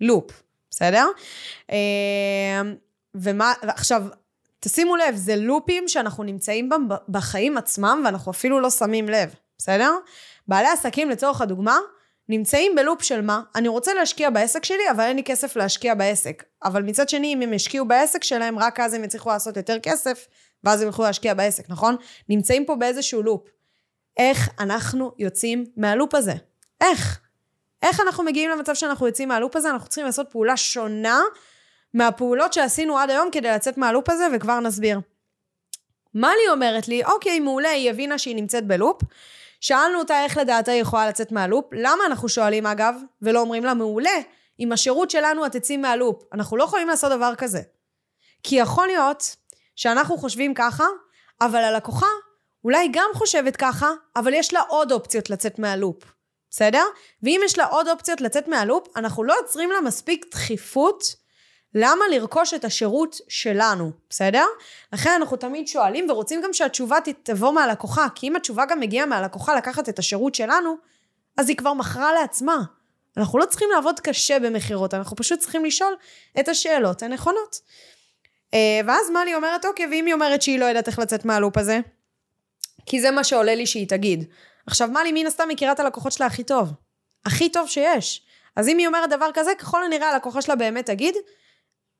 לופ, 0.00 0.42
בסדר? 0.70 1.06
אה, 1.70 2.62
ומה, 3.14 3.52
עכשיו, 3.62 4.02
תשימו 4.60 4.96
לב, 4.96 5.16
זה 5.16 5.36
לופים 5.36 5.88
שאנחנו 5.88 6.24
נמצאים 6.24 6.68
בהם 6.68 6.88
בחיים 7.08 7.56
עצמם, 7.56 8.02
ואנחנו 8.04 8.32
אפילו 8.32 8.60
לא 8.60 8.70
שמים 8.70 9.08
לב, 9.08 9.34
בסדר? 9.58 9.92
בעלי 10.48 10.68
עסקים, 10.68 11.10
לצורך 11.10 11.40
הדוגמה, 11.40 11.78
נמצאים 12.28 12.72
בלופ 12.76 13.02
של 13.02 13.20
מה? 13.20 13.42
אני 13.54 13.68
רוצה 13.68 13.94
להשקיע 13.94 14.30
בעסק 14.30 14.64
שלי, 14.64 14.90
אבל 14.90 15.04
אין 15.04 15.16
לי 15.16 15.24
כסף 15.24 15.56
להשקיע 15.56 15.94
בעסק. 15.94 16.44
אבל 16.64 16.82
מצד 16.82 17.08
שני, 17.08 17.34
אם 17.34 17.42
הם 17.42 17.52
ישקיעו 17.52 17.88
בעסק 17.88 18.24
שלהם, 18.24 18.58
רק 18.58 18.80
אז 18.80 18.94
הם 18.94 19.04
יצליחו 19.04 19.30
לעשות 19.30 19.56
יותר 19.56 19.78
כסף, 19.78 20.26
ואז 20.64 20.80
הם 20.80 20.86
יוכלו 20.86 21.04
להשקיע 21.04 21.34
בעסק, 21.34 21.70
נכון? 21.70 21.96
נמצאים 22.28 22.64
פה 22.64 22.74
באיזשהו 22.76 23.22
לופ. 23.22 23.48
איך 24.16 24.48
אנחנו 24.60 25.12
יוצאים 25.18 25.64
מהלופ 25.76 26.14
הזה? 26.14 26.34
איך? 26.80 27.20
איך 27.82 28.00
אנחנו 28.00 28.24
מגיעים 28.24 28.50
למצב 28.50 28.74
שאנחנו 28.74 29.06
יוצאים 29.06 29.28
מהלופ 29.28 29.56
הזה? 29.56 29.70
אנחנו 29.70 29.88
צריכים 29.88 30.04
לעשות 30.04 30.30
פעולה 30.30 30.56
שונה 30.56 31.20
מהפעולות 31.94 32.52
שעשינו 32.52 32.98
עד 32.98 33.10
היום 33.10 33.28
כדי 33.32 33.50
לצאת 33.50 33.78
מהלופ 33.78 34.08
הזה, 34.08 34.26
וכבר 34.32 34.60
נסביר. 34.60 35.00
מלי 36.14 36.48
אומרת 36.50 36.88
לי, 36.88 37.04
אוקיי, 37.04 37.40
מעולה, 37.40 37.70
היא 37.70 37.90
הבינה 37.90 38.18
שהיא 38.18 38.36
נמצאת 38.36 38.66
בלופ. 38.66 39.02
שאלנו 39.60 39.98
אותה 39.98 40.24
איך 40.24 40.36
לדעתה 40.36 40.70
היא 40.70 40.82
יכולה 40.82 41.08
לצאת 41.08 41.32
מהלופ. 41.32 41.66
למה 41.72 42.06
אנחנו 42.06 42.28
שואלים 42.28 42.66
אגב, 42.66 42.94
ולא 43.22 43.40
אומרים 43.40 43.64
לה, 43.64 43.74
מעולה, 43.74 44.10
עם 44.58 44.72
השירות 44.72 45.10
שלנו 45.10 45.46
את 45.46 45.52
תצאי 45.52 45.76
מהלופ. 45.76 46.22
אנחנו 46.32 46.56
לא 46.56 46.64
יכולים 46.64 46.88
לעשות 46.88 47.12
דבר 47.12 47.34
כזה. 47.34 47.60
כי 48.42 48.56
יכול 48.56 48.86
להיות 48.86 49.36
שאנחנו 49.76 50.18
חושבים 50.18 50.54
ככה, 50.54 50.84
אבל 51.40 51.64
הלקוחה 51.64 52.06
אולי 52.64 52.88
גם 52.92 53.10
חושבת 53.14 53.56
ככה, 53.56 53.90
אבל 54.16 54.34
יש 54.34 54.54
לה 54.54 54.60
עוד 54.60 54.92
אופציות 54.92 55.30
לצאת 55.30 55.58
מהלופ. 55.58 56.04
בסדר? 56.50 56.84
ואם 57.22 57.40
יש 57.44 57.58
לה 57.58 57.64
עוד 57.64 57.88
אופציות 57.88 58.20
לצאת 58.20 58.48
מהלופ, 58.48 58.88
אנחנו 58.96 59.24
לא 59.24 59.34
עוצרים 59.40 59.70
לה 59.70 59.80
מספיק 59.80 60.26
דחיפות 60.30 61.02
למה 61.74 62.04
לרכוש 62.10 62.54
את 62.54 62.64
השירות 62.64 63.16
שלנו, 63.28 63.90
בסדר? 64.10 64.44
לכן 64.92 65.10
אנחנו 65.10 65.36
תמיד 65.36 65.68
שואלים 65.68 66.10
ורוצים 66.10 66.42
גם 66.42 66.52
שהתשובה 66.52 66.96
תבוא 67.22 67.52
מהלקוחה, 67.52 68.06
כי 68.14 68.28
אם 68.28 68.36
התשובה 68.36 68.64
גם 68.64 68.80
מגיעה 68.80 69.06
מהלקוחה 69.06 69.54
לקחת 69.54 69.88
את 69.88 69.98
השירות 69.98 70.34
שלנו, 70.34 70.76
אז 71.36 71.48
היא 71.48 71.56
כבר 71.56 71.72
מכרה 71.72 72.12
לעצמה. 72.12 72.58
אנחנו 73.16 73.38
לא 73.38 73.46
צריכים 73.46 73.68
לעבוד 73.74 74.00
קשה 74.00 74.38
במכירות, 74.38 74.94
אנחנו 74.94 75.16
פשוט 75.16 75.40
צריכים 75.40 75.64
לשאול 75.64 75.96
את 76.40 76.48
השאלות 76.48 77.02
הנכונות. 77.02 77.60
אה, 78.54 78.80
ואז 78.86 79.10
מלי 79.10 79.34
אומרת, 79.34 79.64
אוקיי, 79.64 79.86
ואם 79.90 80.06
היא 80.06 80.14
אומרת 80.14 80.42
שהיא 80.42 80.58
לא 80.58 80.64
יודעת 80.64 80.88
איך 80.88 80.98
לצאת 80.98 81.24
מהלופ 81.24 81.58
הזה? 81.58 81.80
כי 82.86 83.00
זה 83.00 83.10
מה 83.10 83.24
שעולה 83.24 83.54
לי 83.54 83.66
שהיא 83.66 83.88
תגיד. 83.88 84.24
עכשיו, 84.66 84.88
מלי 84.88 85.12
מן 85.12 85.26
הסתם 85.26 85.48
מכירה 85.48 85.72
את 85.72 85.80
הלקוחות 85.80 86.12
שלה 86.12 86.26
הכי 86.26 86.44
טוב. 86.44 86.72
הכי 87.26 87.48
טוב 87.48 87.68
שיש. 87.68 88.22
אז 88.56 88.68
אם 88.68 88.78
היא 88.78 88.86
אומרת 88.86 89.10
דבר 89.10 89.30
כזה, 89.34 89.54
ככל 89.58 89.84
הנראה 89.84 90.10
הלקוחה 90.10 90.42
שלה 90.42 90.54
באמת 90.54 90.86
תגיד, 90.86 91.14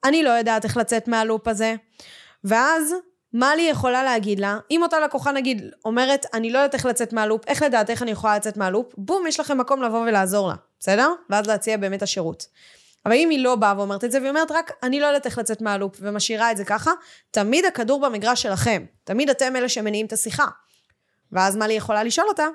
אני 0.05 0.23
לא 0.23 0.31
יודעת 0.31 0.65
איך 0.65 0.77
לצאת 0.77 1.09
מהלופ 1.09 1.49
הזה. 1.49 1.75
ואז, 2.45 2.95
מה 3.33 3.55
לי 3.55 3.63
יכולה 3.63 4.05
להגיד 4.05 4.41
לה? 4.41 4.59
אם 4.71 4.83
אותה 4.83 5.01
לקוחה 5.01 5.33
נגיד 5.33 5.71
אומרת, 5.85 6.27
אני 6.35 6.51
לא 6.51 6.59
יודעת 6.59 6.75
איך 6.75 6.87
לצאת 6.87 7.13
מהלופ, 7.13 7.47
איך 7.47 7.63
לדעת 7.63 7.91
איך 7.91 8.03
אני 8.03 8.11
יכולה 8.11 8.37
לצאת 8.37 8.57
מהלופ? 8.57 8.95
בום, 8.99 9.27
יש 9.27 9.41
לכם 9.41 9.59
מקום 9.59 9.83
לבוא 9.83 10.01
ולעזור 10.01 10.49
לה, 10.49 10.55
בסדר? 10.81 11.13
ואז 11.31 11.47
להציע 11.47 11.77
באמת 11.77 12.03
השירות. 12.03 12.47
אבל 13.07 13.15
אם 13.15 13.31
היא 13.31 13.45
לא 13.45 13.55
באה 13.55 13.75
ואומרת 13.77 14.05
את 14.05 14.13
זה, 14.13 14.19
והיא 14.19 14.31
אומרת 14.31 14.51
רק, 14.51 14.73
אני 14.83 15.01
לא 15.01 15.07
יודעת 15.07 15.27
איך 15.27 15.39
לצאת 15.39 15.61
מהלופ, 15.61 15.97
ומשאירה 16.01 16.53
את 16.53 16.57
זה 16.57 16.65
ככה, 16.65 16.91
תמיד 17.31 17.65
הכדור 17.65 18.01
במגרש 18.01 18.43
שלכם. 18.43 18.85
תמיד 19.05 19.31
אתם 19.31 19.57
אלה 19.57 19.69
שמניעים 19.69 20.07
את 20.07 20.13
השיחה. 20.13 20.47
ואז 21.33 21.57
מה 21.57 21.67
לי 21.67 21.75
יכולה 21.75 22.05
לשאול 22.05 22.29
אותה? 22.29 22.47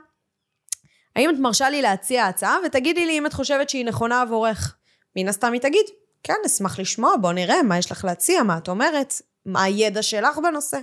האם 1.15 1.29
את 1.29 1.39
מרשה 1.39 1.69
לי 1.69 1.81
להציע 1.81 2.25
הצעה, 2.25 2.57
ותגידי 2.65 3.05
לי 3.05 3.17
אם 3.17 3.25
את 3.25 3.33
חושבת 3.33 3.69
שהיא 3.69 3.85
נכונה 3.85 4.21
עבורך. 4.21 4.75
מן 5.15 5.27
הסתם 5.27 5.53
היא 5.53 5.61
תגיד, 5.61 5.85
כן, 6.27 6.33
אשמח 6.45 6.79
לשמוע, 6.79 7.15
בוא 7.21 7.33
נראה 7.33 7.63
מה 7.63 7.77
יש 7.77 7.91
לך 7.91 8.05
להציע, 8.05 8.43
מה 8.43 8.57
את 8.57 8.69
אומרת, 8.69 9.13
מה 9.45 9.63
הידע 9.63 10.01
שלך 10.01 10.37
בנושא. 10.37 10.77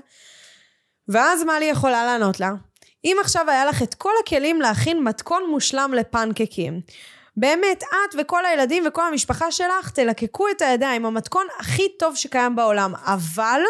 ואז 1.09 1.43
מה 1.43 1.59
לי 1.59 1.65
יכולה 1.65 2.05
לענות 2.05 2.41
לה? 2.41 2.51
אם 3.05 3.17
עכשיו 3.21 3.51
היה 3.51 3.65
לך 3.65 3.83
את 3.83 3.95
כל 3.95 4.13
הכלים 4.25 4.61
להכין 4.61 5.05
מתכון 5.05 5.43
מושלם 5.51 5.95
לפנקקים, 5.97 6.81
באמת, 7.37 7.83
את 7.83 8.15
וכל 8.19 8.45
הילדים 8.45 8.85
וכל 8.89 9.07
המשפחה 9.07 9.53
שלך 9.53 9.91
תלקקו 9.91 10.49
את 10.49 10.63
הידיים, 10.63 11.07
המתכון 11.07 11.47
הכי 11.59 11.89
טוב 11.99 12.17
שקיים 12.17 12.57
בעולם, 12.57 12.95
אבל 12.95 13.61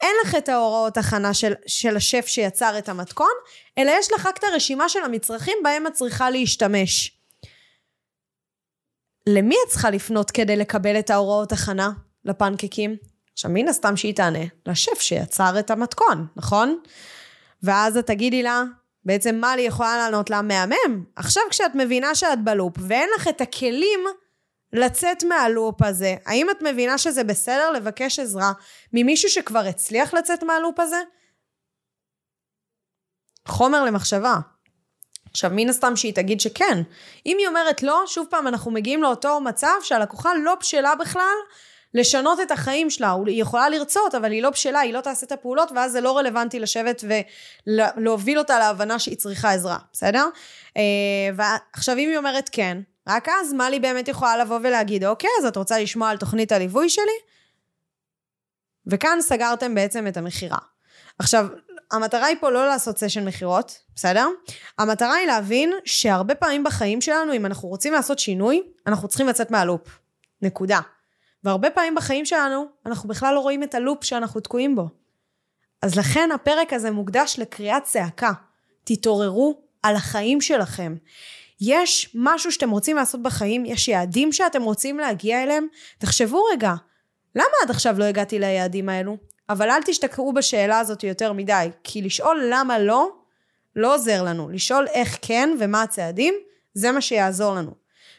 אין 0.00 0.14
לך 0.24 0.34
את 0.34 0.48
ההוראות 0.48 0.96
הכנה 0.96 1.34
של, 1.34 1.52
של 1.66 1.96
השף 1.96 2.26
שיצר 2.26 2.78
את 2.78 2.88
המתכון, 2.88 3.32
אלא 3.78 3.92
יש 3.98 4.12
לך 4.12 4.26
רק 4.26 4.38
את 4.38 4.44
הרשימה 4.44 4.88
של 4.88 5.02
המצרכים 5.02 5.58
בהם 5.62 5.86
את 5.86 5.92
צריכה 5.92 6.30
להשתמש. 6.30 7.13
למי 9.28 9.56
את 9.66 9.70
צריכה 9.70 9.90
לפנות 9.90 10.30
כדי 10.30 10.56
לקבל 10.56 10.98
את 10.98 11.10
ההוראות 11.10 11.52
הכנה 11.52 11.90
לפנקקים? 12.24 12.96
עכשיו, 13.32 13.50
מן 13.54 13.68
הסתם 13.68 13.96
שהיא 13.96 14.14
תענה 14.14 14.44
לשף 14.66 15.00
שיצר 15.00 15.58
את 15.58 15.70
המתכון, 15.70 16.26
נכון? 16.36 16.78
ואז 17.62 17.96
את 17.96 18.06
תגידי 18.06 18.42
לה, 18.42 18.62
בעצם 19.04 19.34
מה 19.34 19.56
לי 19.56 19.62
יכולה 19.62 19.96
לענות 19.96 20.30
לה? 20.30 20.42
מהמם. 20.42 21.04
עכשיו 21.16 21.42
כשאת 21.50 21.74
מבינה 21.74 22.14
שאת 22.14 22.44
בלופ 22.44 22.76
ואין 22.88 23.08
לך 23.16 23.28
את 23.28 23.40
הכלים 23.40 24.00
לצאת 24.72 25.24
מהלופ 25.24 25.82
הזה, 25.82 26.16
האם 26.26 26.50
את 26.50 26.62
מבינה 26.62 26.98
שזה 26.98 27.24
בסדר 27.24 27.70
לבקש 27.70 28.18
עזרה 28.18 28.52
ממישהו 28.92 29.28
שכבר 29.28 29.58
הצליח 29.58 30.14
לצאת 30.14 30.42
מהלופ 30.42 30.80
הזה? 30.80 31.00
חומר 33.48 33.84
למחשבה. 33.84 34.38
עכשיו, 35.34 35.50
מן 35.54 35.68
הסתם 35.68 35.96
שהיא 35.96 36.14
תגיד 36.14 36.40
שכן. 36.40 36.82
אם 37.26 37.36
היא 37.38 37.46
אומרת 37.46 37.82
לא, 37.82 38.02
שוב 38.06 38.26
פעם, 38.30 38.46
אנחנו 38.46 38.70
מגיעים 38.70 39.02
לאותו 39.02 39.40
מצב 39.40 39.74
שהלקוחה 39.82 40.30
לא 40.44 40.54
בשלה 40.60 40.94
בכלל 40.94 41.34
לשנות 41.94 42.40
את 42.40 42.50
החיים 42.50 42.90
שלה. 42.90 43.14
היא 43.26 43.42
יכולה 43.42 43.68
לרצות, 43.68 44.14
אבל 44.14 44.32
היא 44.32 44.42
לא 44.42 44.50
בשלה, 44.50 44.80
היא 44.80 44.92
לא 44.92 45.00
תעשה 45.00 45.26
את 45.26 45.32
הפעולות, 45.32 45.72
ואז 45.72 45.92
זה 45.92 46.00
לא 46.00 46.18
רלוונטי 46.18 46.60
לשבת 46.60 47.04
ולהוביל 47.66 48.38
אותה 48.38 48.58
להבנה 48.58 48.98
שהיא 48.98 49.16
צריכה 49.16 49.52
עזרה, 49.52 49.78
בסדר? 49.92 50.28
אה, 50.76 50.82
ועכשיו, 51.36 51.98
אם 51.98 52.08
היא 52.08 52.18
אומרת 52.18 52.48
כן, 52.52 52.78
רק 53.08 53.28
אז 53.28 53.52
מה 53.52 53.70
לי 53.70 53.80
באמת 53.80 54.08
יכולה 54.08 54.36
לבוא 54.36 54.58
ולהגיד, 54.62 55.04
אוקיי, 55.04 55.30
אז 55.40 55.46
את 55.46 55.56
רוצה 55.56 55.78
לשמוע 55.78 56.10
על 56.10 56.16
תוכנית 56.16 56.52
הליווי 56.52 56.88
שלי? 56.88 57.18
וכאן 58.86 59.18
סגרתם 59.20 59.74
בעצם 59.74 60.06
את 60.06 60.16
המכירה. 60.16 60.58
עכשיו, 61.18 61.46
המטרה 61.94 62.26
היא 62.26 62.36
פה 62.40 62.50
לא 62.50 62.66
לעשות 62.66 62.98
סשן 62.98 63.24
מכירות, 63.24 63.78
בסדר? 63.96 64.28
המטרה 64.78 65.14
היא 65.14 65.26
להבין 65.26 65.72
שהרבה 65.84 66.34
פעמים 66.34 66.64
בחיים 66.64 67.00
שלנו, 67.00 67.34
אם 67.34 67.46
אנחנו 67.46 67.68
רוצים 67.68 67.92
לעשות 67.92 68.18
שינוי, 68.18 68.62
אנחנו 68.86 69.08
צריכים 69.08 69.28
לצאת 69.28 69.50
מהלופ. 69.50 69.98
נקודה. 70.42 70.80
והרבה 71.44 71.70
פעמים 71.70 71.94
בחיים 71.94 72.24
שלנו, 72.24 72.66
אנחנו 72.86 73.08
בכלל 73.08 73.34
לא 73.34 73.40
רואים 73.40 73.62
את 73.62 73.74
הלופ 73.74 74.04
שאנחנו 74.04 74.40
תקועים 74.40 74.76
בו. 74.76 74.88
אז 75.82 75.98
לכן 75.98 76.32
הפרק 76.32 76.72
הזה 76.72 76.90
מוקדש 76.90 77.38
לקריאת 77.38 77.82
צעקה. 77.82 78.32
תתעוררו 78.84 79.62
על 79.82 79.96
החיים 79.96 80.40
שלכם. 80.40 80.94
יש 81.60 82.10
משהו 82.14 82.52
שאתם 82.52 82.70
רוצים 82.70 82.96
לעשות 82.96 83.22
בחיים, 83.22 83.66
יש 83.66 83.88
יעדים 83.88 84.32
שאתם 84.32 84.62
רוצים 84.62 84.98
להגיע 84.98 85.42
אליהם, 85.42 85.66
תחשבו 85.98 86.44
רגע, 86.52 86.74
למה 87.34 87.54
עד 87.62 87.70
עכשיו 87.70 87.98
לא 87.98 88.04
הגעתי 88.04 88.38
ליעדים 88.38 88.88
האלו? 88.88 89.16
אבל 89.48 89.70
אל 89.70 89.82
תשתקעו 89.82 90.32
בשאלה 90.32 90.78
הזאת 90.78 91.04
יותר 91.04 91.32
מדי, 91.32 91.68
כי 91.84 92.02
לשאול 92.02 92.44
למה 92.50 92.78
לא, 92.78 93.10
לא 93.76 93.94
עוזר 93.94 94.22
לנו. 94.22 94.50
לשאול 94.50 94.86
איך 94.86 95.18
כן 95.22 95.50
ומה 95.58 95.82
הצעדים, 95.82 96.34
זה 96.74 96.92
מה 96.92 97.00
שיעזור 97.00 97.54
לנו. 97.54 97.70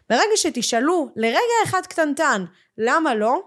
ברגע 0.10 0.36
שתשאלו 0.36 1.10
לרגע 1.16 1.38
אחד 1.64 1.82
קטנטן 1.86 2.46
למה 2.78 3.16
לא, 3.16 3.42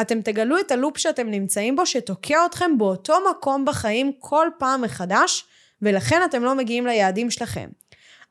אתם 0.00 0.22
תגלו 0.22 0.60
את 0.60 0.70
הלופ 0.70 0.98
שאתם 0.98 1.30
נמצאים 1.30 1.76
בו, 1.76 1.86
שתוקע 1.86 2.46
אתכם 2.46 2.78
באותו 2.78 3.16
מקום 3.30 3.64
בחיים 3.64 4.12
כל 4.18 4.48
פעם 4.58 4.82
מחדש, 4.82 5.44
ולכן 5.82 6.20
אתם 6.24 6.44
לא 6.44 6.54
מגיעים 6.54 6.86
ליעדים 6.86 7.30
שלכם. 7.30 7.68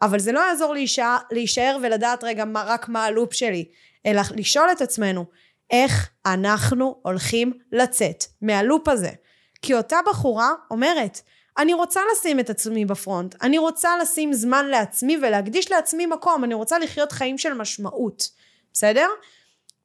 אבל 0.02 0.20
זה 0.20 0.32
לא 0.32 0.40
יעזור 0.40 0.74
להישאר, 0.74 1.18
להישאר 1.32 1.78
ולדעת 1.82 2.24
רגע 2.24 2.46
מה, 2.46 2.64
רק 2.68 2.90
מה 2.90 3.06
הלופ 3.06 3.34
שלי, 3.34 3.66
אלא 4.06 4.22
לשאול 4.36 4.72
את 4.72 4.82
עצמנו, 4.82 5.26
איך 5.70 6.10
אנחנו 6.26 7.00
הולכים 7.02 7.54
לצאת 7.72 8.24
מהלופ 8.42 8.88
הזה. 8.88 9.12
כי 9.62 9.74
אותה 9.74 9.98
בחורה 10.08 10.50
אומרת, 10.72 11.22
אני 11.58 11.74
רוצה 11.74 12.02
לשים 12.12 12.40
את 12.40 12.50
עצמי 12.50 12.86
בפרונט, 12.86 13.36
אני 13.42 13.58
רוצה 13.58 13.98
לשים 13.98 14.34
זמן 14.34 14.66
לעצמי 14.66 15.18
ולהקדיש 15.18 15.72
לעצמי 15.72 16.06
מקום, 16.06 16.44
אני 16.44 16.54
רוצה 16.54 16.80
לחיות 16.80 17.12
חיים 17.12 17.38
של 17.38 17.54
משמעות. 17.54 18.30
בסדר? 18.74 19.08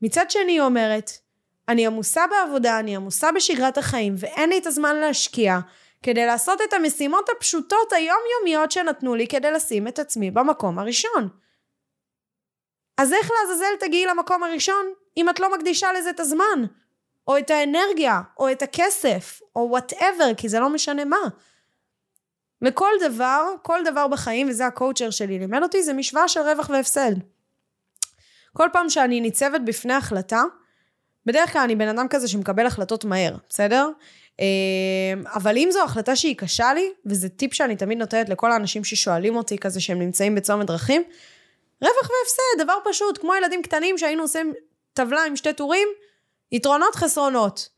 מצד 0.02 0.30
שני 0.30 0.52
היא 0.52 0.60
אומרת, 0.60 1.10
אני 1.68 1.86
עמוסה 1.86 2.24
בעבודה, 2.26 2.78
אני 2.78 2.96
עמוסה 2.96 3.32
בשגרת 3.32 3.78
החיים, 3.78 4.14
ואין 4.18 4.50
לי 4.50 4.58
את 4.58 4.66
הזמן 4.66 4.96
להשקיע 4.96 5.58
כדי 6.02 6.26
לעשות 6.26 6.60
את 6.68 6.72
המשימות 6.72 7.28
הפשוטות 7.36 7.92
היומיומיות 7.92 8.70
שנתנו 8.70 9.14
לי 9.14 9.26
כדי 9.26 9.50
לשים 9.50 9.88
את 9.88 9.98
עצמי 9.98 10.30
במקום 10.30 10.78
הראשון. 10.78 11.28
אז 12.98 13.12
איך 13.12 13.30
לעזאזל 13.30 13.76
תגיעי 13.80 14.06
למקום 14.06 14.42
הראשון 14.42 14.86
אם 15.18 15.30
את 15.30 15.40
לא 15.40 15.54
מקדישה 15.54 15.92
לזה 15.92 16.10
את 16.10 16.20
הזמן, 16.20 16.64
או 17.28 17.38
את 17.38 17.50
האנרגיה, 17.50 18.20
או 18.38 18.52
את 18.52 18.62
הכסף, 18.62 19.40
או 19.56 19.66
whatever, 19.70 20.34
כי 20.36 20.48
זה 20.48 20.60
לא 20.60 20.70
משנה 20.70 21.04
מה. 21.04 21.28
וכל 22.62 22.92
דבר, 23.00 23.54
כל 23.62 23.80
דבר 23.84 24.08
בחיים, 24.08 24.48
וזה 24.48 24.66
ה 24.66 24.72
coacher 24.72 25.10
שלי 25.10 25.38
לימד 25.38 25.62
אותי, 25.62 25.82
זה 25.82 25.92
משוואה 25.92 26.28
של 26.28 26.40
רווח 26.40 26.70
והפסד. 26.70 27.12
כל 28.52 28.68
פעם 28.72 28.90
שאני 28.90 29.20
ניצבת 29.20 29.60
בפני 29.64 29.94
החלטה, 29.94 30.42
בדרך 31.26 31.52
כלל 31.52 31.62
אני 31.62 31.76
בן 31.76 31.88
אדם 31.88 32.08
כזה 32.08 32.28
שמקבל 32.28 32.66
החלטות 32.66 33.04
מהר, 33.04 33.36
בסדר? 33.48 33.90
אמ, 34.38 35.24
אבל 35.26 35.56
אם 35.56 35.68
זו 35.72 35.82
החלטה 35.82 36.16
שהיא 36.16 36.36
קשה 36.36 36.74
לי, 36.74 36.92
וזה 37.06 37.28
טיפ 37.28 37.54
שאני 37.54 37.76
תמיד 37.76 37.98
נותנת 37.98 38.28
לכל 38.28 38.52
האנשים 38.52 38.84
ששואלים 38.84 39.36
אותי 39.36 39.58
כזה 39.58 39.80
שהם 39.80 39.98
נמצאים 39.98 40.34
בצומת 40.34 40.66
דרכים, 40.66 41.02
רווח 41.82 41.94
והפסד, 41.94 42.64
דבר 42.64 42.74
פשוט, 42.90 43.18
כמו 43.18 43.34
ילדים 43.34 43.62
קטנים 43.62 43.98
שהיינו 43.98 44.22
עושים 44.22 44.52
טבלה 44.98 45.24
עם 45.24 45.36
שתי 45.36 45.52
טורים, 45.52 45.88
יתרונות 46.52 46.94
חסרונות. 46.94 47.68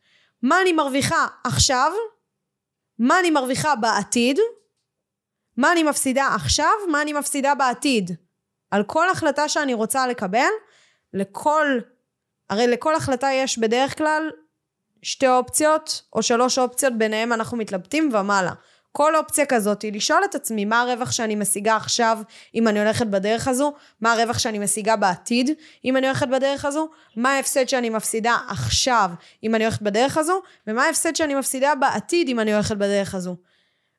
מה 0.42 0.60
אני 0.60 0.72
מרוויחה 0.72 1.26
עכשיו, 1.44 1.92
מה 2.98 3.20
אני 3.20 3.30
מרוויחה 3.30 3.76
בעתיד, 3.76 4.38
מה 5.56 5.72
אני 5.72 5.82
מפסידה 5.82 6.28
עכשיו, 6.34 6.72
מה 6.88 7.02
אני 7.02 7.12
מפסידה 7.12 7.54
בעתיד. 7.54 8.10
על 8.70 8.82
כל 8.82 9.10
החלטה 9.10 9.48
שאני 9.48 9.74
רוצה 9.74 10.06
לקבל, 10.06 10.50
לכל, 11.14 11.66
הרי 12.50 12.66
לכל 12.66 12.94
החלטה 12.94 13.28
יש 13.32 13.58
בדרך 13.58 13.98
כלל 13.98 14.30
שתי 15.02 15.28
אופציות 15.28 16.02
או 16.12 16.22
שלוש 16.22 16.58
אופציות, 16.58 16.98
ביניהם 16.98 17.32
אנחנו 17.32 17.56
מתלבטים 17.56 18.10
ומעלה. 18.12 18.52
כל 18.92 19.16
אופציה 19.16 19.46
כזאת 19.46 19.82
היא 19.82 19.92
לשאול 19.92 20.24
את 20.24 20.34
עצמי 20.34 20.64
מה 20.64 20.80
הרווח 20.80 21.10
שאני 21.10 21.34
משיגה 21.34 21.76
עכשיו 21.76 22.18
אם 22.54 22.68
אני 22.68 22.80
הולכת 22.80 23.06
בדרך 23.06 23.48
הזו, 23.48 23.72
מה 24.00 24.12
הרווח 24.12 24.38
שאני 24.38 24.58
משיגה 24.58 24.96
בעתיד 24.96 25.50
אם 25.84 25.96
אני 25.96 26.06
הולכת 26.06 26.28
בדרך 26.28 26.64
הזו, 26.64 26.88
מה 27.16 27.32
ההפסד 27.32 27.68
שאני 27.68 27.90
מפסידה 27.90 28.36
עכשיו 28.48 29.10
אם 29.42 29.54
אני 29.54 29.64
הולכת 29.64 29.82
בדרך 29.82 30.18
הזו, 30.18 30.40
ומה 30.66 30.84
ההפסד 30.84 31.16
שאני 31.16 31.34
מפסידה 31.34 31.74
בעתיד 31.74 32.28
אם 32.28 32.40
אני 32.40 32.54
הולכת 32.54 32.76
בדרך 32.76 33.14
הזו. 33.14 33.36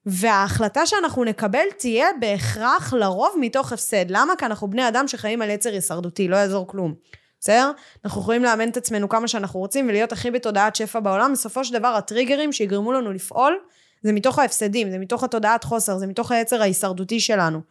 וההחלטה 0.05 0.85
שאנחנו 0.85 1.23
נקבל 1.23 1.65
תהיה 1.77 2.07
בהכרח 2.19 2.93
לרוב 2.93 3.35
מתוך 3.39 3.73
הפסד. 3.73 4.05
למה? 4.09 4.35
כי 4.35 4.45
אנחנו 4.45 4.69
בני 4.69 4.87
אדם 4.87 5.07
שחיים 5.07 5.41
על 5.41 5.49
יצר 5.49 5.69
הישרדותי, 5.69 6.27
לא 6.27 6.35
יעזור 6.35 6.67
כלום. 6.67 6.93
בסדר? 7.39 7.71
אנחנו 8.05 8.21
יכולים 8.21 8.43
לאמן 8.43 8.69
את 8.69 8.77
עצמנו 8.77 9.09
כמה 9.09 9.27
שאנחנו 9.27 9.59
רוצים 9.59 9.89
ולהיות 9.89 10.11
הכי 10.11 10.31
בתודעת 10.31 10.75
שפע 10.75 10.99
בעולם, 10.99 11.31
בסופו 11.33 11.65
של 11.65 11.73
דבר 11.73 11.87
הטריגרים 11.87 12.51
שיגרמו 12.51 12.91
לנו 12.91 13.13
לפעול, 13.13 13.57
זה 14.01 14.13
מתוך 14.13 14.39
ההפסדים, 14.39 14.91
זה 14.91 14.97
מתוך 14.97 15.23
התודעת 15.23 15.63
חוסר, 15.63 15.97
זה 15.97 16.07
מתוך 16.07 16.31
היצר 16.31 16.61
ההישרדותי 16.61 17.19
שלנו. 17.19 17.61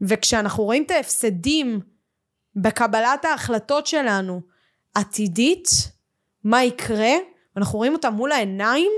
וכשאנחנו 0.00 0.64
רואים 0.64 0.82
את 0.82 0.90
ההפסדים 0.90 1.80
בקבלת 2.56 3.24
ההחלטות 3.24 3.86
שלנו 3.86 4.40
עתידית, 4.94 5.68
מה 6.44 6.64
יקרה, 6.64 7.12
ואנחנו 7.56 7.78
רואים 7.78 7.92
אותם 7.92 8.12
מול 8.12 8.32
העיניים, 8.32 8.90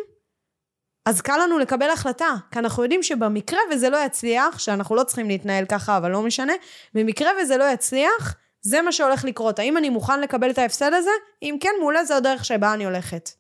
אז 1.07 1.21
קל 1.21 1.39
לנו 1.43 1.59
לקבל 1.59 1.91
החלטה, 1.91 2.35
כי 2.51 2.59
אנחנו 2.59 2.83
יודעים 2.83 3.03
שבמקרה 3.03 3.61
וזה 3.71 3.91
לא 3.91 3.97
יצליח, 3.97 4.59
שאנחנו 4.59 4.97
לא 4.97 5.05
צריכים 5.05 5.29
להתנהל 5.29 5.65
ככה, 5.65 5.97
אבל 5.97 6.11
לא 6.11 6.23
משנה, 6.23 6.53
במקרה 6.95 7.31
וזה 7.43 7.57
לא 7.57 7.65
יצליח, 7.65 8.37
זה 8.63 8.83
מה 8.83 8.93
שהולך 8.93 9.25
לקרות. 9.25 9.59
האם 9.59 9.77
אני 9.77 9.91
מוכן 9.91 10.21
לקבל 10.21 10.51
את 10.51 10.59
ההפסד 10.59 10.93
הזה? 10.95 11.11
אם 11.43 11.57
כן, 11.61 11.71
מעולה, 11.81 12.05
זו 12.05 12.15
הדרך 12.15 12.45
שבה 12.45 12.75
אני 12.75 12.85
הולכת. 12.85 13.31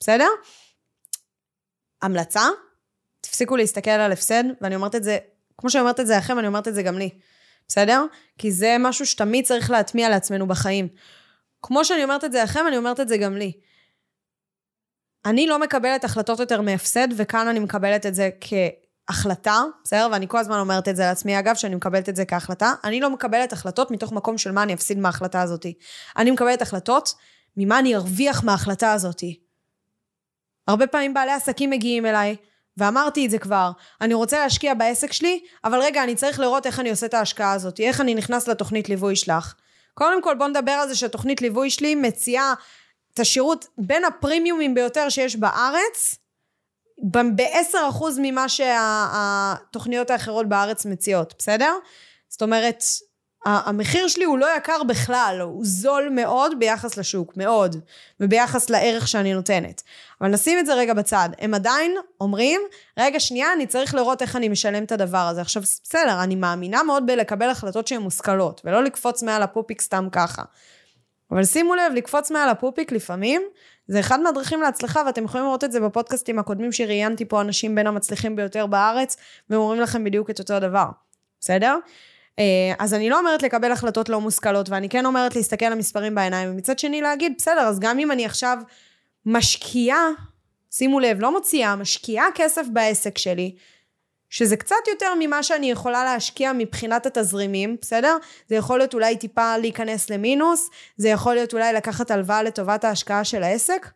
בסדר? 0.00 0.28
המלצה, 2.04 2.42
תפסיקו 3.20 3.56
להסתכל 3.56 3.90
על 3.90 4.12
הפסד, 4.12 4.44
ואני 4.60 4.74
אומרת 4.74 4.94
את 4.94 5.04
זה, 5.04 5.18
כמו 5.58 5.70
שאני 5.70 5.80
אומרת 5.80 6.00
את 6.00 6.06
זה 6.06 6.16
לכם, 6.16 6.38
אני 6.38 6.46
אומרת 6.46 6.68
את 6.68 6.74
זה 6.74 6.82
גם 6.82 6.98
לי. 6.98 7.10
בסדר? 7.68 8.04
כי 8.38 8.52
זה 8.52 8.76
משהו 8.80 9.06
שתמיד 9.06 9.44
צריך 9.44 9.70
להטמיע 9.70 10.08
לעצמנו 10.08 10.46
בחיים. 10.46 10.88
כמו 11.62 11.84
שאני 11.84 12.04
אומרת 12.04 12.24
את 12.24 12.32
זה 12.32 12.42
לכם, 12.42 12.66
אני 12.68 12.76
אומרת 12.76 13.00
את 13.00 13.08
זה 13.08 13.16
גם 13.16 13.36
לי. 13.36 13.52
אני 15.26 15.46
לא 15.46 15.58
מקבלת 15.58 16.04
החלטות 16.04 16.40
יותר 16.40 16.60
מהפסד, 16.60 17.08
וכאן 17.16 17.48
אני 17.48 17.58
מקבלת 17.58 18.06
את 18.06 18.14
זה 18.14 18.30
כהחלטה, 18.40 19.62
בסדר? 19.84 20.08
ואני 20.12 20.28
כל 20.28 20.38
הזמן 20.38 20.58
אומרת 20.58 20.88
את 20.88 20.96
זה 20.96 21.02
לעצמי, 21.02 21.38
אגב, 21.38 21.54
שאני 21.54 21.74
מקבלת 21.74 22.08
את 22.08 22.16
זה 22.16 22.24
כהחלטה. 22.24 22.72
אני 22.84 23.00
לא 23.00 23.10
מקבלת 23.10 23.52
החלטות 23.52 23.90
מתוך 23.90 24.12
מקום 24.12 24.38
של 24.38 24.52
מה 24.52 24.62
אני 24.62 24.74
אפסיד 24.74 24.98
מההחלטה 24.98 25.42
הזאת. 25.42 25.66
אני 26.16 26.30
מקבלת 26.30 26.62
החלטות 26.62 27.14
ממה 27.56 27.78
אני 27.78 27.94
ארוויח 27.94 28.44
מההחלטה 28.44 28.92
הזאת. 28.92 29.22
הרבה 30.68 30.86
פעמים 30.86 31.14
בעלי 31.14 31.32
עסקים 31.32 31.70
מגיעים 31.70 32.06
אליי, 32.06 32.36
ואמרתי 32.76 33.26
את 33.26 33.30
זה 33.30 33.38
כבר, 33.38 33.70
אני 34.00 34.14
רוצה 34.14 34.38
להשקיע 34.38 34.74
בעסק 34.74 35.12
שלי, 35.12 35.40
אבל 35.64 35.80
רגע, 35.80 36.02
אני 36.04 36.14
צריך 36.14 36.40
לראות 36.40 36.66
איך 36.66 36.80
אני 36.80 36.90
עושה 36.90 37.06
את 37.06 37.14
ההשקעה 37.14 37.52
הזאת, 37.52 37.80
איך 37.80 38.00
אני 38.00 38.14
נכנס 38.14 38.48
לתוכנית 38.48 38.88
ליווי 38.88 39.16
שלך. 39.16 39.54
קודם 39.94 40.22
כל, 40.22 40.34
בוא 40.34 40.48
נדבר 40.48 40.72
על 40.72 40.88
זה 40.88 40.96
שהתוכנית 40.96 41.42
ליווי 41.42 41.70
שלי 41.70 41.94
מציעה 41.94 42.54
את 43.14 43.20
השירות 43.20 43.66
בין 43.78 44.04
הפרימיומים 44.04 44.74
ביותר 44.74 45.08
שיש 45.08 45.36
בארץ, 45.36 46.18
ב-10% 47.10 48.04
ממה 48.18 48.48
שהתוכניות 48.48 50.10
האחרות 50.10 50.48
בארץ 50.48 50.86
מציעות, 50.86 51.34
בסדר? 51.38 51.72
זאת 52.28 52.42
אומרת, 52.42 52.82
המחיר 53.44 54.08
שלי 54.08 54.24
הוא 54.24 54.38
לא 54.38 54.56
יקר 54.56 54.82
בכלל, 54.82 55.38
הוא 55.42 55.62
זול 55.64 56.08
מאוד 56.10 56.58
ביחס 56.58 56.96
לשוק, 56.96 57.36
מאוד, 57.36 57.76
וביחס 58.20 58.70
לערך 58.70 59.08
שאני 59.08 59.34
נותנת. 59.34 59.82
אבל 60.20 60.28
נשים 60.28 60.58
את 60.58 60.66
זה 60.66 60.74
רגע 60.74 60.94
בצד. 60.94 61.28
הם 61.38 61.54
עדיין 61.54 61.94
אומרים, 62.20 62.60
רגע 62.98 63.20
שנייה, 63.20 63.52
אני 63.52 63.66
צריך 63.66 63.94
לראות 63.94 64.22
איך 64.22 64.36
אני 64.36 64.48
משלם 64.48 64.84
את 64.84 64.92
הדבר 64.92 65.18
הזה. 65.18 65.40
עכשיו, 65.40 65.62
בסדר, 65.62 66.22
אני 66.22 66.34
מאמינה 66.34 66.82
מאוד 66.82 67.06
בלקבל 67.06 67.50
החלטות 67.50 67.88
שהן 67.88 68.02
מושכלות, 68.02 68.60
ולא 68.64 68.84
לקפוץ 68.84 69.22
מעל 69.22 69.42
הפופיק 69.42 69.80
סתם 69.80 70.08
ככה. 70.12 70.42
אבל 71.30 71.44
שימו 71.44 71.74
לב, 71.74 71.92
לקפוץ 71.94 72.30
מעל 72.30 72.48
הפופיק 72.48 72.92
לפעמים, 72.92 73.42
זה 73.88 74.00
אחד 74.00 74.20
מהדרכים 74.20 74.62
להצלחה, 74.62 75.02
ואתם 75.06 75.24
יכולים 75.24 75.46
לראות 75.46 75.64
את 75.64 75.72
זה 75.72 75.80
בפודקאסטים 75.80 76.38
הקודמים 76.38 76.72
שראיינתי 76.72 77.24
פה 77.24 77.40
אנשים 77.40 77.74
בין 77.74 77.86
המצליחים 77.86 78.36
ביותר 78.36 78.66
בארץ, 78.66 79.16
והם 79.50 79.60
אומרים 79.60 79.80
לכם 79.80 80.04
בדיוק 80.04 80.30
את 80.30 80.38
אותו 80.38 80.60
דבר, 80.60 80.86
בסדר? 81.40 81.78
אה, 82.38 82.44
אז 82.78 82.94
אני 82.94 83.10
לא 83.10 83.18
אומרת 83.18 83.42
לקבל 83.42 83.72
החלטות 83.72 84.08
לא 84.08 84.20
מושכלות, 84.20 84.68
ואני 84.68 84.88
כן 84.88 85.06
אומרת 85.06 85.36
להסתכל 85.36 85.64
על 85.64 85.72
המספרים 85.72 86.14
בעיניים, 86.14 86.50
ומצד 86.50 86.78
שני 86.78 87.00
להגיד, 87.00 87.34
בסדר, 87.38 87.60
אז 87.60 87.80
גם 87.80 87.98
אם 87.98 88.12
אני 88.12 88.26
עכשיו 88.26 88.58
משקיעה, 89.26 90.08
שימו 90.70 91.00
לב, 91.00 91.20
לא 91.20 91.32
מוציאה, 91.32 91.76
משקיעה 91.76 92.26
כסף 92.34 92.66
בעסק 92.72 93.18
שלי, 93.18 93.54
שזה 94.30 94.56
קצת 94.56 94.76
יותר 94.88 95.12
ממה 95.18 95.42
שאני 95.42 95.70
יכולה 95.70 96.04
להשקיע 96.04 96.52
מבחינת 96.52 97.06
התזרימים, 97.06 97.76
בסדר? 97.80 98.16
זה 98.48 98.54
יכול 98.54 98.78
להיות 98.78 98.94
אולי 98.94 99.16
טיפה 99.16 99.56
להיכנס 99.56 100.10
למינוס, 100.10 100.70
זה 100.96 101.08
יכול 101.08 101.34
להיות 101.34 101.52
אולי 101.54 101.72
לקחת 101.72 102.10
הלוואה 102.10 102.42
לטובת 102.42 102.84
ההשקעה 102.84 103.24
של 103.24 103.42
העסק, 103.42 103.90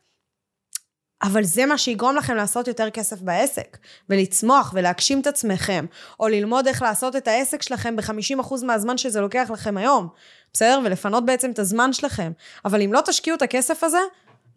אבל 1.22 1.44
זה 1.44 1.66
מה 1.66 1.78
שיגרום 1.78 2.16
לכם 2.16 2.34
לעשות 2.34 2.68
יותר 2.68 2.90
כסף 2.90 3.20
בעסק, 3.20 3.78
ולצמוח 4.08 4.72
ולהגשים 4.74 5.20
את 5.20 5.26
עצמכם, 5.26 5.86
או 6.20 6.28
ללמוד 6.28 6.66
איך 6.66 6.82
לעשות 6.82 7.16
את 7.16 7.28
העסק 7.28 7.62
שלכם 7.62 7.96
ב-50% 7.96 8.64
מהזמן 8.64 8.98
שזה 8.98 9.20
לוקח 9.20 9.50
לכם 9.52 9.76
היום, 9.76 10.08
בסדר? 10.52 10.80
ולפנות 10.84 11.26
בעצם 11.26 11.50
את 11.50 11.58
הזמן 11.58 11.92
שלכם. 11.92 12.32
אבל 12.64 12.82
אם 12.82 12.92
לא 12.92 13.00
תשקיעו 13.00 13.36
את 13.36 13.42
הכסף 13.42 13.84
הזה, 13.84 13.98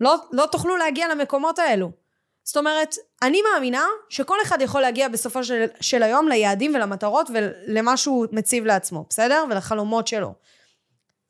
לא, 0.01 0.15
לא 0.31 0.45
תוכלו 0.51 0.77
להגיע 0.77 1.07
למקומות 1.07 1.59
האלו. 1.59 1.91
זאת 2.43 2.57
אומרת, 2.57 2.95
אני 3.21 3.41
מאמינה 3.53 3.85
שכל 4.09 4.37
אחד 4.43 4.61
יכול 4.61 4.81
להגיע 4.81 5.07
בסופו 5.07 5.43
של, 5.43 5.65
של 5.81 6.03
היום 6.03 6.27
ליעדים 6.27 6.75
ולמטרות 6.75 7.29
ולמה 7.33 7.97
שהוא 7.97 8.27
מציב 8.31 8.65
לעצמו, 8.65 9.05
בסדר? 9.09 9.45
ולחלומות 9.49 10.07
שלו. 10.07 10.33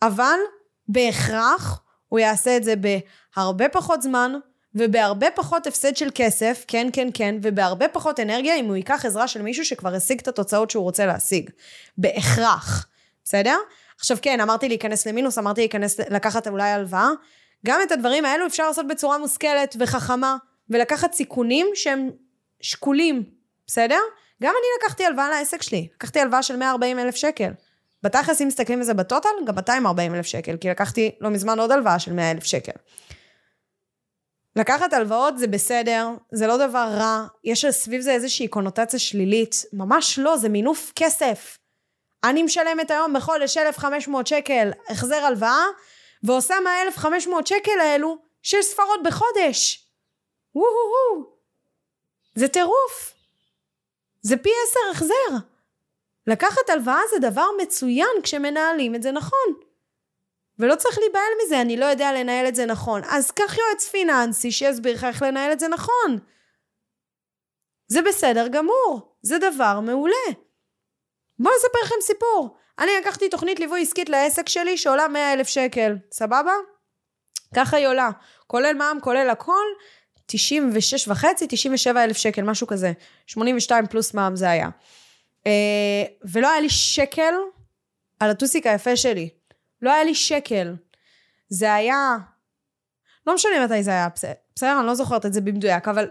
אבל 0.01 0.39
בהכרח 0.87 1.81
הוא 2.07 2.19
יעשה 2.19 2.57
את 2.57 2.63
זה 2.63 2.73
בהרבה 2.75 3.69
פחות 3.69 4.01
זמן 4.01 4.33
ובהרבה 4.75 5.31
פחות 5.35 5.67
הפסד 5.67 5.95
של 5.95 6.09
כסף, 6.15 6.65
כן, 6.67 6.87
כן, 6.93 7.07
כן, 7.13 7.35
ובהרבה 7.41 7.87
פחות 7.87 8.19
אנרגיה 8.19 8.55
אם 8.55 8.65
הוא 8.65 8.75
ייקח 8.75 9.05
עזרה 9.05 9.27
של 9.27 9.41
מישהו 9.41 9.65
שכבר 9.65 9.95
השיג 9.95 10.19
את 10.19 10.27
התוצאות 10.27 10.69
שהוא 10.69 10.83
רוצה 10.83 11.05
להשיג. 11.05 11.49
בהכרח, 11.97 12.87
בסדר? 13.23 13.57
עכשיו 13.99 14.17
כן, 14.21 14.39
אמרתי 14.39 14.67
להיכנס 14.67 15.07
למינוס, 15.07 15.37
אמרתי 15.37 15.61
להיכנס, 15.61 15.99
לקחת 15.99 16.47
אולי 16.47 16.69
הלוואה. 16.69 17.09
גם 17.65 17.79
את 17.83 17.91
הדברים 17.91 18.25
האלו 18.25 18.47
אפשר 18.47 18.67
לעשות 18.67 18.87
בצורה 18.87 19.17
מושכלת 19.17 19.75
וחכמה. 19.79 20.37
ולקחת 20.71 21.13
סיכונים 21.13 21.67
שהם 21.73 22.09
שקולים, 22.61 23.23
בסדר? 23.67 23.99
גם 24.43 24.53
אני 24.59 24.83
לקחתי 24.83 25.05
הלוואה 25.05 25.29
לעסק 25.29 25.61
שלי, 25.61 25.87
לקחתי 25.95 26.19
הלוואה 26.19 26.43
של 26.43 26.55
140 26.55 26.99
אלף 26.99 27.15
שקל. 27.15 27.51
בתכלס, 28.03 28.41
אם 28.41 28.47
מסתכלים 28.47 28.79
על 28.79 28.85
זה 28.85 28.93
בטוטל, 28.93 29.29
גם 29.47 29.55
240 29.55 30.15
אלף 30.15 30.25
שקל, 30.25 30.57
כי 30.57 30.69
לקחתי 30.69 31.11
לא 31.21 31.29
מזמן 31.29 31.59
עוד 31.59 31.71
הלוואה 31.71 31.99
של 31.99 32.13
100 32.13 32.31
אלף 32.31 32.43
שקל. 32.43 32.71
לקחת 34.55 34.93
הלוואות 34.93 35.37
זה 35.37 35.47
בסדר, 35.47 36.07
זה 36.31 36.47
לא 36.47 36.57
דבר 36.57 36.87
רע, 36.97 37.25
יש 37.43 37.65
סביב 37.65 38.01
זה 38.01 38.11
איזושהי 38.11 38.47
קונוטציה 38.47 38.99
שלילית, 38.99 39.65
ממש 39.73 40.19
לא, 40.19 40.37
זה 40.37 40.49
מינוף 40.49 40.91
כסף. 40.95 41.57
אני 42.23 42.43
משלמת 42.43 42.91
היום 42.91 43.13
בחודש 43.13 43.57
1,500 43.57 44.27
שקל 44.27 44.71
החזר 44.89 45.15
הלוואה, 45.15 45.65
ועושה 46.23 46.55
מה-1,500 46.63 47.29
שקל 47.45 47.79
האלו 47.79 48.17
שש 48.43 48.65
ספרות 48.65 49.03
בחודש. 49.03 49.87
וואו 50.55 51.31
זה 52.35 52.47
טירוף. 52.47 53.13
זה 54.21 54.37
פי 54.37 54.49
עשר 54.67 54.79
החזר. 54.91 55.45
לקחת 56.27 56.69
הלוואה 56.69 57.01
זה 57.11 57.29
דבר 57.29 57.47
מצוין 57.61 58.21
כשמנהלים 58.23 58.95
את 58.95 59.03
זה 59.03 59.11
נכון. 59.11 59.70
ולא 60.61 60.75
צריך 60.75 60.97
להיבהל 60.97 61.31
מזה, 61.45 61.61
אני 61.61 61.77
לא 61.77 61.85
יודע 61.85 62.13
לנהל 62.13 62.47
את 62.47 62.55
זה 62.55 62.65
נכון. 62.65 63.01
אז 63.03 63.31
קח 63.31 63.57
יועץ 63.57 63.87
פיננסי 63.87 64.51
שיסביר 64.51 64.93
לך 64.95 65.03
איך 65.03 65.21
לנהל 65.21 65.51
את 65.51 65.59
זה 65.59 65.67
נכון. 65.67 66.19
זה 67.87 68.01
בסדר 68.01 68.47
גמור, 68.47 69.15
זה 69.21 69.37
דבר 69.37 69.79
מעולה. 69.79 70.15
בואו 71.39 71.53
אספר 71.55 71.77
לכם 71.83 71.95
סיפור. 72.01 72.57
אני 72.79 72.91
לקחתי 73.01 73.29
תוכנית 73.29 73.59
ליווי 73.59 73.81
עסקית 73.81 74.09
לעסק 74.09 74.49
שלי 74.49 74.77
שעולה 74.77 75.07
100 75.07 75.33
אלף 75.33 75.47
שקל, 75.47 75.95
סבבה? 76.11 76.53
ככה 77.55 77.77
היא 77.77 77.87
עולה. 77.87 78.09
כולל 78.47 78.73
מע"מ, 78.73 78.99
כולל 79.01 79.29
הכל, 79.29 79.65
96 80.25 81.07
וחצי, 81.07 81.45
97 81.49 82.03
אלף 82.03 82.17
שקל, 82.17 82.41
משהו 82.41 82.67
כזה. 82.67 82.91
82 83.27 83.87
פלוס 83.87 84.13
מע"מ 84.13 84.35
זה 84.35 84.49
היה. 84.49 84.69
אה, 85.47 86.03
ולא 86.31 86.49
היה 86.51 86.61
לי 86.61 86.69
שקל 86.69 87.33
על 88.19 88.29
הטוסיק 88.29 88.67
היפה 88.67 88.95
שלי. 88.95 89.40
לא 89.81 89.91
היה 89.91 90.03
לי 90.03 90.15
שקל. 90.15 90.75
זה 91.49 91.73
היה... 91.73 92.17
לא 93.27 93.35
משנה 93.35 93.65
מתי 93.65 93.83
זה 93.83 93.91
היה, 93.91 94.07
בסדר? 94.15 94.79
אני 94.79 94.87
לא 94.87 94.95
זוכרת 94.95 95.25
את 95.25 95.33
זה 95.33 95.41
במדויק, 95.41 95.87
אבל 95.87 96.09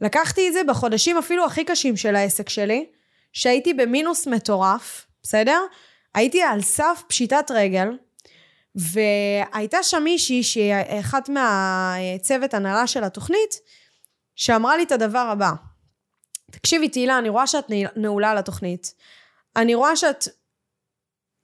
לקחתי 0.00 0.48
את 0.48 0.52
זה 0.52 0.60
בחודשים 0.68 1.18
אפילו 1.18 1.46
הכי 1.46 1.64
קשים 1.64 1.96
של 1.96 2.16
העסק 2.16 2.48
שלי, 2.48 2.86
שהייתי 3.32 3.74
במינוס 3.74 4.26
מטורף, 4.26 5.06
בסדר? 5.22 5.60
הייתי 6.14 6.42
על 6.42 6.62
סף 6.62 7.02
פשיטת 7.06 7.50
רגל, 7.50 7.88
והייתה 8.74 9.82
שם 9.82 10.02
מישהי 10.04 10.42
שהיא 10.42 10.74
אחת 11.00 11.28
מהצוות 11.28 12.54
הנהלה 12.54 12.86
של 12.86 13.04
התוכנית, 13.04 13.60
שאמרה 14.36 14.76
לי 14.76 14.82
את 14.82 14.92
הדבר 14.92 15.18
הבא. 15.18 15.50
תקשיבי 16.50 16.88
תהילה, 16.88 17.18
אני 17.18 17.28
רואה 17.28 17.46
שאת 17.46 17.64
נעולה 17.96 18.30
על 18.30 18.38
התוכנית. 18.38 18.94
אני 19.56 19.74
רואה 19.74 19.96
שאת 19.96 20.28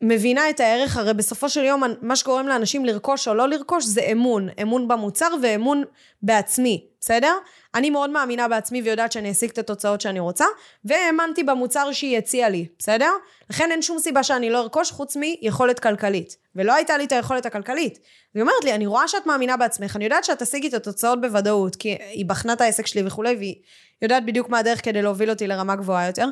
מבינה 0.02 0.50
את 0.50 0.60
הערך, 0.60 0.96
הרי 0.96 1.14
בסופו 1.14 1.48
של 1.48 1.64
יום 1.64 1.82
מה 2.02 2.16
שגורם 2.16 2.48
לאנשים 2.48 2.84
לרכוש 2.84 3.28
או 3.28 3.34
לא 3.34 3.48
לרכוש 3.48 3.84
זה 3.84 4.00
אמון, 4.12 4.48
אמון 4.62 4.88
במוצר 4.88 5.28
ואמון 5.42 5.84
בעצמי, 6.22 6.84
בסדר? 7.00 7.32
אני 7.74 7.90
מאוד 7.90 8.10
מאמינה 8.10 8.48
בעצמי 8.48 8.82
ויודעת 8.82 9.12
שאני 9.12 9.30
אשיג 9.30 9.50
את 9.50 9.58
התוצאות 9.58 10.00
שאני 10.00 10.20
רוצה, 10.20 10.44
והאמנתי 10.84 11.42
במוצר 11.42 11.92
שהיא 11.92 12.18
הציעה 12.18 12.48
לי, 12.48 12.66
בסדר? 12.78 13.10
לכן 13.50 13.70
אין 13.70 13.82
שום 13.82 13.98
סיבה 13.98 14.22
שאני 14.22 14.50
לא 14.50 14.60
ארכוש 14.60 14.90
חוץ 14.90 15.16
מיכולת 15.16 15.80
כלכלית. 15.80 16.36
ולא 16.56 16.74
הייתה 16.74 16.98
לי 16.98 17.04
את 17.04 17.12
היכולת 17.12 17.46
הכלכלית. 17.46 17.98
היא 18.34 18.40
אומרת 18.40 18.64
לי, 18.64 18.74
אני 18.74 18.86
רואה 18.86 19.08
שאת 19.08 19.26
מאמינה 19.26 19.56
בעצמך, 19.56 19.96
אני 19.96 20.04
יודעת 20.04 20.24
שאת 20.24 20.42
תשיגי 20.42 20.68
את 20.68 20.74
התוצאות 20.74 21.20
בוודאות, 21.20 21.76
כי 21.76 21.96
היא 22.10 22.26
בחנה 22.26 22.52
את 22.52 22.60
העסק 22.60 22.86
שלי 22.86 23.06
וכולי, 23.06 23.36
והיא 23.36 23.54
יודעת 24.02 24.24
בדיוק 24.26 24.48
מה 24.48 24.58
הדרך 24.58 24.84
כדי 24.84 25.02
להוביל 25.02 25.30
אותי 25.30 25.46
לרמה 25.46 25.76
גבוהה 25.76 26.06
יותר. 26.06 26.26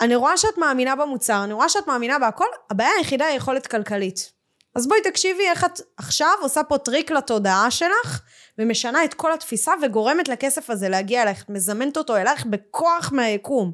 אני 0.00 0.16
רואה 0.16 0.36
שאת 0.36 0.58
מאמינה 0.58 0.96
במוצר, 0.96 1.44
אני 1.44 1.52
רואה 1.52 1.68
שאת 1.68 1.86
מאמינה 1.86 2.18
בהכל, 2.18 2.44
הבעיה 2.70 2.90
היחידה 2.98 3.26
היא 3.26 3.36
יכולת 3.36 3.66
כלכלית. 3.66 4.32
אז 4.74 4.88
בואי 4.88 5.00
תקשיבי 5.02 5.42
איך 5.48 5.64
את 5.64 5.80
עכשיו 5.96 6.32
עושה 6.40 6.62
פה 6.64 6.78
טריק 6.78 7.10
לתודעה 7.10 7.70
שלך, 7.70 8.20
ומשנה 8.58 9.04
את 9.04 9.14
כל 9.14 9.32
התפיסה 9.32 9.72
וגורמת 9.82 10.28
לכסף 10.28 10.70
הזה 10.70 10.88
להגיע 10.88 11.22
אלייך, 11.22 11.42
את 11.42 11.50
מזמנת 11.50 11.96
אותו 11.96 12.16
אלייך 12.16 12.46
בכוח 12.46 13.12
מהיקום. 13.12 13.72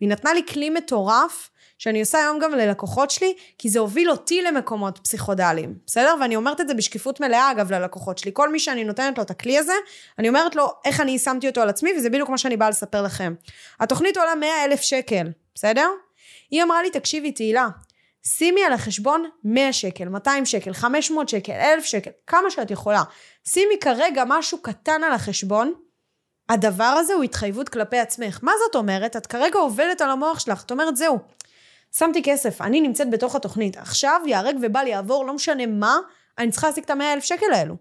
היא 0.00 0.08
נתנה 0.08 0.34
לי 0.34 0.42
כלי 0.46 0.70
מטורף, 0.70 1.50
שאני 1.78 2.00
עושה 2.00 2.18
היום 2.18 2.38
גם 2.38 2.52
ללקוחות 2.52 3.10
שלי, 3.10 3.34
כי 3.58 3.68
זה 3.68 3.78
הוביל 3.78 4.10
אותי 4.10 4.42
למקומות 4.42 4.98
פסיכודליים, 4.98 5.74
בסדר? 5.86 6.14
ואני 6.20 6.36
אומרת 6.36 6.60
את 6.60 6.68
זה 6.68 6.74
בשקיפות 6.74 7.20
מלאה, 7.20 7.50
אגב, 7.50 7.72
ללקוחות 7.72 8.18
שלי. 8.18 8.30
כל 8.34 8.48
מי 8.48 8.58
שאני 8.58 8.84
נותנת 8.84 9.18
לו 9.18 9.24
את 9.24 9.30
הכלי 9.30 9.58
הזה, 9.58 9.72
אני 10.18 10.28
אומרת 10.28 10.56
לו 10.56 10.68
איך 10.84 11.00
אני 11.00 11.18
שמתי 11.18 11.48
אותו 11.48 11.60
על 11.60 11.68
עצמי, 11.68 11.90
וזה 11.96 12.10
בדיוק 12.10 12.28
מה 12.28 12.38
שאני 12.38 12.56
באה 12.56 12.70
לספר 12.70 13.02
לכם. 13.02 13.34
התוכנית 13.80 14.16
עולה 14.16 14.34
100 14.34 14.64
אלף 14.64 14.80
שקל, 14.80 15.26
בסדר? 15.54 15.88
היא 16.50 16.62
אמרה 16.62 16.82
לי, 16.82 16.90
תקשיבי, 16.90 17.32
תהילה, 17.32 17.68
שימי 18.26 18.64
על 18.64 18.72
החשבון 18.72 19.30
100 19.44 19.72
שקל, 19.72 20.08
200 20.08 20.46
שקל, 20.46 20.72
500 20.72 21.28
שקל, 21.28 21.52
1,000 21.52 21.84
שקל, 21.84 22.10
כמה 22.26 22.50
שאת 22.50 22.70
יכולה. 22.70 23.02
שימי 23.44 23.78
כרגע 23.80 24.24
משהו 24.26 24.58
קטן 24.62 25.04
על 25.04 25.12
החשבון, 25.12 25.74
הדבר 26.48 26.84
הזה 26.84 27.14
הוא 27.14 27.22
התחייבות 27.22 27.68
כלפי 27.68 27.98
עצמך. 27.98 28.38
מה 28.42 28.52
זאת 28.66 28.74
אומרת? 28.76 29.16
את 29.16 29.26
כרגע 29.26 29.58
עובדת 29.58 30.00
על 30.00 30.10
המוח 30.10 30.38
שלך, 30.38 30.64
את 30.64 30.70
אומרת, 30.70 30.96
זהו, 30.96 31.18
שמתי 31.96 32.22
כסף, 32.22 32.60
אני 32.60 32.80
נמצאת 32.80 33.10
בתוך 33.10 33.34
התוכנית, 33.34 33.76
עכשיו 33.76 34.20
ייהרג 34.26 34.56
ובל 34.62 34.86
יעבור, 34.86 35.24
לא 35.24 35.34
משנה 35.34 35.66
מה, 35.66 35.98
אני 36.38 36.50
צריכה 36.50 36.68
להשיג 36.68 36.84
את 36.84 36.90
המאה 36.90 37.12
אלף 37.12 37.24
שקל 37.24 37.52
האלו. 37.52 37.76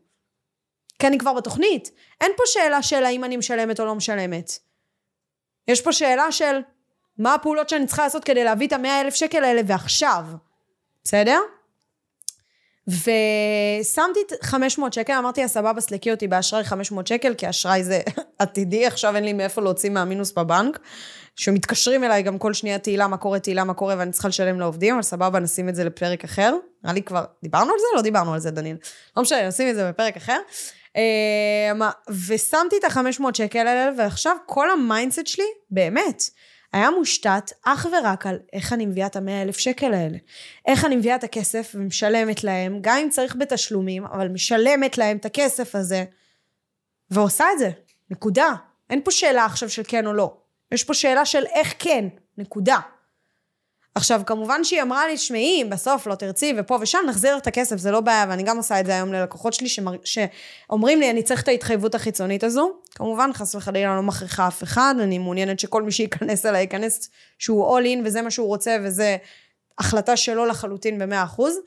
כי 0.99 1.07
אני 1.07 1.17
כבר 1.17 1.33
בתוכנית. 1.33 1.91
אין 2.21 2.31
פה 2.37 2.43
שאלה 2.45 2.83
של 2.83 3.03
האם 3.03 3.23
אני 3.23 3.37
משלמת 3.37 3.79
או 3.79 3.85
לא 3.85 3.95
משלמת. 3.95 4.51
יש 5.67 5.81
פה 5.81 5.93
שאלה 5.93 6.31
של 6.31 6.59
מה 7.17 7.33
הפעולות 7.33 7.69
שאני 7.69 7.87
צריכה 7.87 8.03
לעשות 8.03 8.23
כדי 8.23 8.43
להביא 8.43 8.67
את 8.67 8.73
המאה 8.73 9.01
אלף 9.01 9.15
שקל 9.15 9.43
האלה 9.43 9.61
ועכשיו. 9.65 10.25
בסדר? 11.03 11.39
ושמתי 12.87 14.19
500 14.41 14.93
שקל, 14.93 15.13
אמרתי 15.13 15.41
לה, 15.41 15.47
סבבה, 15.47 15.81
סלקי 15.81 16.11
אותי 16.11 16.27
באשראי 16.27 16.63
500 16.63 17.07
שקל, 17.07 17.33
כי 17.33 17.49
אשראי 17.49 17.83
זה 17.83 18.01
עתידי, 18.39 18.85
עכשיו 18.85 19.15
אין 19.15 19.23
לי 19.23 19.33
מאיפה 19.33 19.61
להוציא 19.61 19.89
מהמינוס 19.89 20.31
בבנק. 20.31 20.79
שמתקשרים 21.35 22.03
אליי 22.03 22.23
גם 22.23 22.37
כל 22.37 22.53
שנייה 22.53 22.79
תהילה, 22.79 23.07
מה 23.07 23.17
קורה, 23.17 23.39
תהילה, 23.39 23.63
מה 23.63 23.73
קורה, 23.73 23.95
ואני 23.97 24.11
צריכה 24.11 24.27
לשלם 24.27 24.59
לעובדים, 24.59 24.93
אבל 24.93 25.03
סבבה, 25.03 25.39
נשים 25.39 25.69
את 25.69 25.75
זה 25.75 25.83
לפרק 25.83 26.23
אחר. 26.23 26.55
נראה 26.83 26.93
לי 26.93 27.01
כבר, 27.01 27.23
דיברנו 27.43 27.71
על 27.71 27.79
זה? 27.79 27.85
לא 27.95 28.01
דיברנו 28.01 28.33
על 28.33 28.39
זה, 28.39 28.51
דניאל. 28.51 28.77
לא 29.17 29.23
משנה, 29.23 29.47
נשים 29.47 29.69
את 29.69 29.75
זה 29.75 29.89
בפרק 29.89 30.17
אחר. 30.17 30.39
אמ, 30.95 31.81
ושמתי 32.27 32.75
את 32.79 32.83
ה-500 32.83 33.23
שקל 33.33 33.67
האלה, 33.67 33.91
ועכשיו 33.97 34.35
כל 34.45 34.71
ה 34.71 34.78
mindset 34.78 35.27
שלי, 35.27 35.45
באמת, 35.69 36.23
היה 36.73 36.89
מושתת 36.91 37.51
אך 37.63 37.87
ורק 37.91 38.27
על 38.27 38.39
איך 38.53 38.73
אני 38.73 38.85
מביאה 38.85 39.07
את 39.07 39.15
המאה 39.15 39.41
אלף 39.41 39.57
שקל 39.57 39.93
האלה. 39.93 40.17
איך 40.65 40.85
אני 40.85 40.95
מביאה 40.95 41.15
את 41.15 41.23
הכסף 41.23 41.71
ומשלמת 41.75 42.43
להם, 42.43 42.77
גם 42.81 42.97
אם 42.97 43.09
צריך 43.09 43.35
בתשלומים, 43.39 44.05
אבל 44.05 44.27
משלמת 44.27 44.97
להם 44.97 45.17
את 45.17 45.25
הכסף 45.25 45.75
הזה, 45.75 46.05
ועושה 47.11 47.45
את 47.53 47.59
זה. 47.59 47.69
נקודה. 48.09 48.53
אין 48.89 49.01
פה 49.03 49.11
שאלה 49.11 49.45
עכשיו 49.45 49.69
של 49.69 49.81
כן 49.87 50.07
או 50.07 50.13
לא. 50.13 50.37
יש 50.71 50.83
פה 50.83 50.93
שאלה 50.93 51.25
של 51.25 51.45
איך 51.45 51.73
כן, 51.79 52.07
נקודה. 52.37 52.79
עכשיו, 53.95 54.21
כמובן 54.25 54.63
שהיא 54.63 54.81
אמרה 54.81 55.07
לי, 55.07 55.17
שמעי, 55.17 55.63
בסוף 55.69 56.07
לא 56.07 56.15
תרצי, 56.15 56.53
ופה 56.57 56.77
ושם 56.81 56.99
נחזיר 57.09 57.37
את 57.37 57.47
הכסף, 57.47 57.77
זה 57.77 57.91
לא 57.91 58.01
בעיה, 58.01 58.25
ואני 58.29 58.43
גם 58.43 58.57
עושה 58.57 58.79
את 58.79 58.85
זה 58.85 58.95
היום 58.95 59.13
ללקוחות 59.13 59.53
שלי, 59.53 59.69
שמר... 59.69 59.95
שאומרים 60.03 60.99
לי, 60.99 61.11
אני 61.11 61.23
צריך 61.23 61.43
את 61.43 61.47
ההתחייבות 61.47 61.95
החיצונית 61.95 62.43
הזו. 62.43 62.71
כמובן, 62.95 63.29
חס 63.33 63.55
וחלילה 63.55 63.95
לא 63.95 64.01
מכריחה 64.01 64.47
אף 64.47 64.63
אחד, 64.63 64.95
אני 64.99 65.17
מעוניינת 65.17 65.59
שכל 65.59 65.83
מי 65.83 65.91
שייכנס 65.91 66.45
אליי 66.45 66.61
ייכנס 66.61 67.09
שהוא 67.39 67.79
all 67.79 67.83
in, 67.83 68.05
וזה 68.05 68.21
מה 68.21 68.31
שהוא 68.31 68.47
רוצה, 68.47 68.77
וזה 68.83 69.17
החלטה 69.79 70.17
שלו 70.17 70.45
לחלוטין 70.45 70.99
במאה 70.99 71.23
אחוז. 71.23 71.57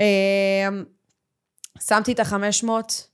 אמ, 0.00 0.84
שמתי 1.80 2.12
את 2.12 2.20
החמש 2.20 2.64
מאות, 2.64 3.08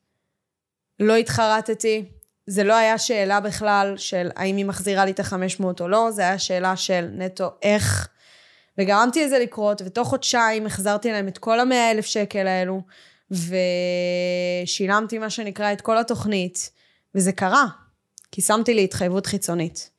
לא 1.00 1.16
התחרטתי, 1.16 2.04
זה 2.46 2.64
לא 2.64 2.74
היה 2.74 2.98
שאלה 2.98 3.40
בכלל 3.40 3.94
של 3.96 4.30
האם 4.36 4.56
היא 4.56 4.64
מחזירה 4.64 5.04
לי 5.04 5.10
את 5.10 5.20
ה-500 5.20 5.64
או 5.80 5.88
לא, 5.88 6.10
זה 6.10 6.22
היה 6.22 6.38
שאלה 6.38 6.76
של 6.76 7.08
נטו 7.12 7.50
איך. 7.62 8.08
וגרמתי 8.78 9.24
לזה 9.24 9.38
לקרות, 9.38 9.82
ותוך 9.84 10.08
חודשיים 10.08 10.66
החזרתי 10.66 11.12
להם 11.12 11.28
את 11.28 11.38
כל 11.38 11.60
המאה 11.60 11.90
אלף 11.90 12.06
שקל 12.06 12.46
האלו, 12.46 12.82
ושילמתי 14.64 15.18
מה 15.18 15.30
שנקרא 15.30 15.72
את 15.72 15.80
כל 15.80 15.98
התוכנית, 15.98 16.70
וזה 17.14 17.32
קרה, 17.32 17.66
כי 18.32 18.40
שמתי 18.40 18.74
לי 18.74 18.84
התחייבות 18.84 19.26
חיצונית. 19.26 19.90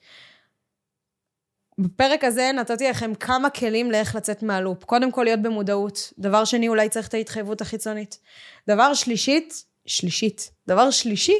בפרק 1.77 2.23
הזה 2.23 2.51
נתתי 2.55 2.89
לכם 2.89 3.15
כמה 3.15 3.49
כלים 3.49 3.91
לאיך 3.91 4.15
לצאת 4.15 4.43
מהלופ. 4.43 4.83
קודם 4.83 5.11
כל 5.11 5.23
להיות 5.23 5.41
במודעות. 5.41 6.13
דבר 6.19 6.45
שני, 6.45 6.67
אולי 6.67 6.89
צריך 6.89 7.07
את 7.07 7.13
ההתחייבות 7.13 7.61
החיצונית. 7.61 8.19
דבר 8.67 8.93
שלישית, 8.93 9.65
שלישית. 9.85 10.51
דבר 10.67 10.91
שלישי, 10.91 11.37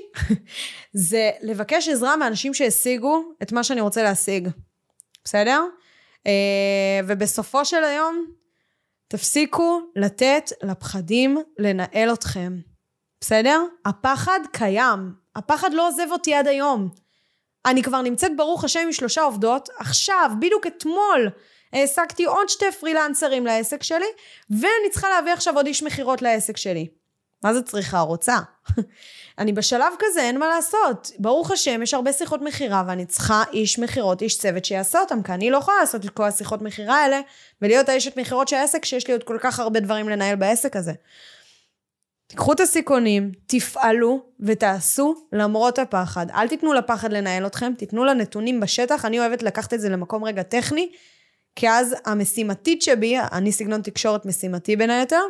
זה 1.10 1.32
לבקש 1.41 1.88
עזרה 1.88 2.15
מאנשים 2.15 2.53
שהשיגו 2.53 3.23
את 3.43 3.51
מה 3.51 3.63
שאני 3.63 3.82
רוצה 3.82 4.03
להשיג. 4.03 4.49
בסדר? 5.23 5.63
אה, 6.27 6.99
ובסופו 7.08 7.65
של 7.65 7.84
היום, 7.84 8.25
תפסיקו 9.08 9.82
לתת 9.95 10.49
לפחדים 10.63 11.38
לנהל 11.60 12.13
אתכם. 12.13 12.60
בסדר? 13.21 13.62
הפחד 13.86 14.39
קיים. 14.51 15.13
הפחד 15.36 15.73
לא 15.73 15.88
עוזב 15.88 16.08
אותי 16.12 16.34
עד 16.34 16.47
היום. 16.47 16.89
אני 17.65 17.84
כבר 17.84 18.01
נמצאת 18.01 18.32
ברוך 18.38 18.63
השם 18.63 18.79
עם 18.79 18.91
שלושה 18.93 19.21
עובדות. 19.21 19.69
עכשיו, 19.77 20.32
בדיוק 20.39 20.67
אתמול, 20.67 21.29
העסקתי 21.73 22.25
עוד 22.25 22.49
שתי 22.49 22.71
פרילנסרים 22.79 23.45
לעסק 23.45 23.84
שלי, 23.84 24.06
ואני 24.49 24.89
צריכה 24.91 25.10
להביא 25.10 25.34
עכשיו 25.34 25.56
עוד 25.56 25.67
איש 25.67 25.84
מכירות 25.84 26.21
לעסק 26.21 26.58
שלי. 26.58 26.88
מה 27.43 27.53
זה 27.53 27.62
צריכה? 27.62 27.99
רוצה. 27.99 28.38
אני 29.39 29.53
בשלב 29.53 29.93
כזה, 29.99 30.21
אין 30.21 30.39
מה 30.39 30.47
לעשות. 30.47 31.12
ברוך 31.19 31.51
השם, 31.51 31.84
יש 31.84 31.93
הרבה 31.93 32.13
שיחות 32.13 32.41
מכירה, 32.41 32.84
ואני 32.88 33.06
צריכה 33.06 33.43
איש 33.53 33.79
מכירות, 33.79 34.21
איש 34.21 34.38
צוות 34.38 34.65
שיעשה 34.65 34.99
אותם, 34.99 35.23
כי 35.23 35.32
אני 35.32 35.49
לא 35.49 35.58
יכולה 35.58 35.77
לעשות 35.79 36.06
את 36.06 36.10
כל 36.10 36.23
השיחות 36.23 36.62
מכירה 36.62 36.95
האלה, 36.95 37.21
ולהיות 37.62 37.89
האשת 37.89 38.17
מכירות 38.17 38.47
של 38.47 38.56
העסק, 38.56 38.86
שיש 38.86 39.08
לי 39.08 39.13
עוד 39.13 39.23
כל 39.23 39.38
כך 39.41 39.60
הרבה 39.60 39.79
דברים 39.79 40.10
לנהל 40.10 40.36
בעסק 40.36 40.75
הזה. 40.75 40.93
תיקחו 42.27 42.53
את 42.53 42.60
הסיכונים, 42.60 43.32
תפעלו 43.47 44.25
ותעשו 44.39 45.15
למרות 45.32 45.79
הפחד. 45.79 46.25
אל 46.32 46.47
תיתנו 46.47 46.73
לפחד 46.73 47.13
לנהל 47.13 47.45
אתכם, 47.45 47.73
תיתנו 47.77 48.06
לנתונים 48.06 48.60
בשטח. 48.60 49.06
אני 49.06 49.19
אוהבת 49.19 49.43
לקחת 49.43 49.73
את 49.73 49.82
זה 49.82 49.89
למקום 49.89 50.23
רגע 50.23 50.43
טכני, 50.43 50.91
כי 51.56 51.69
אז 51.69 51.95
המשימתית 52.06 52.82
שבי, 52.82 53.17
אני 53.32 53.51
סגנון 53.51 53.82
תקשורת 53.82 54.25
משימתי 54.25 54.75
בין 54.75 54.89
היתר, 54.89 55.21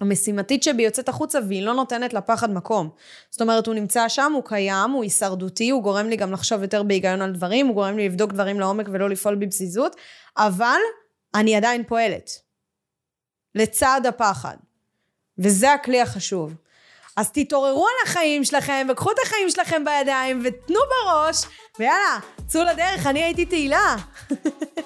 המשימתית 0.00 0.62
שבי 0.62 0.82
יוצאת 0.82 1.08
החוצה 1.08 1.38
והיא 1.48 1.62
לא 1.62 1.74
נותנת 1.74 2.14
לפחד 2.14 2.50
מקום. 2.50 2.90
זאת 3.30 3.40
אומרת, 3.40 3.66
הוא 3.66 3.74
נמצא 3.74 4.08
שם, 4.08 4.32
הוא 4.34 4.42
קיים, 4.44 4.90
הוא 4.90 5.02
הישרדותי, 5.02 5.70
הוא 5.70 5.82
גורם 5.82 6.08
לי 6.08 6.16
גם 6.16 6.32
לחשוב 6.32 6.62
יותר 6.62 6.82
בהיגיון 6.82 7.22
על 7.22 7.32
דברים, 7.32 7.66
הוא 7.66 7.74
גורם 7.74 7.96
לי 7.96 8.08
לבדוק 8.08 8.32
דברים 8.32 8.60
לעומק 8.60 8.86
ולא 8.92 9.10
לפעול 9.10 9.34
בפזיזות, 9.34 9.96
אבל 10.36 10.80
אני 11.34 11.56
עדיין 11.56 11.84
פועלת. 11.84 12.30
לצד 13.54 14.00
הפחד. 14.08 14.56
וזה 15.38 15.72
הכלי 15.72 16.00
החשוב. 16.00 16.54
אז 17.16 17.30
תתעוררו 17.30 17.86
על 17.86 18.08
החיים 18.08 18.44
שלכם, 18.44 18.86
וקחו 18.90 19.10
את 19.10 19.16
החיים 19.22 19.50
שלכם 19.50 19.84
בידיים, 19.84 20.42
ותנו 20.44 20.78
בראש, 20.90 21.44
ויאללה, 21.78 22.18
צאו 22.46 22.62
לדרך, 22.62 23.06
אני 23.06 23.22
הייתי 23.22 23.46
תהילה. 23.46 23.96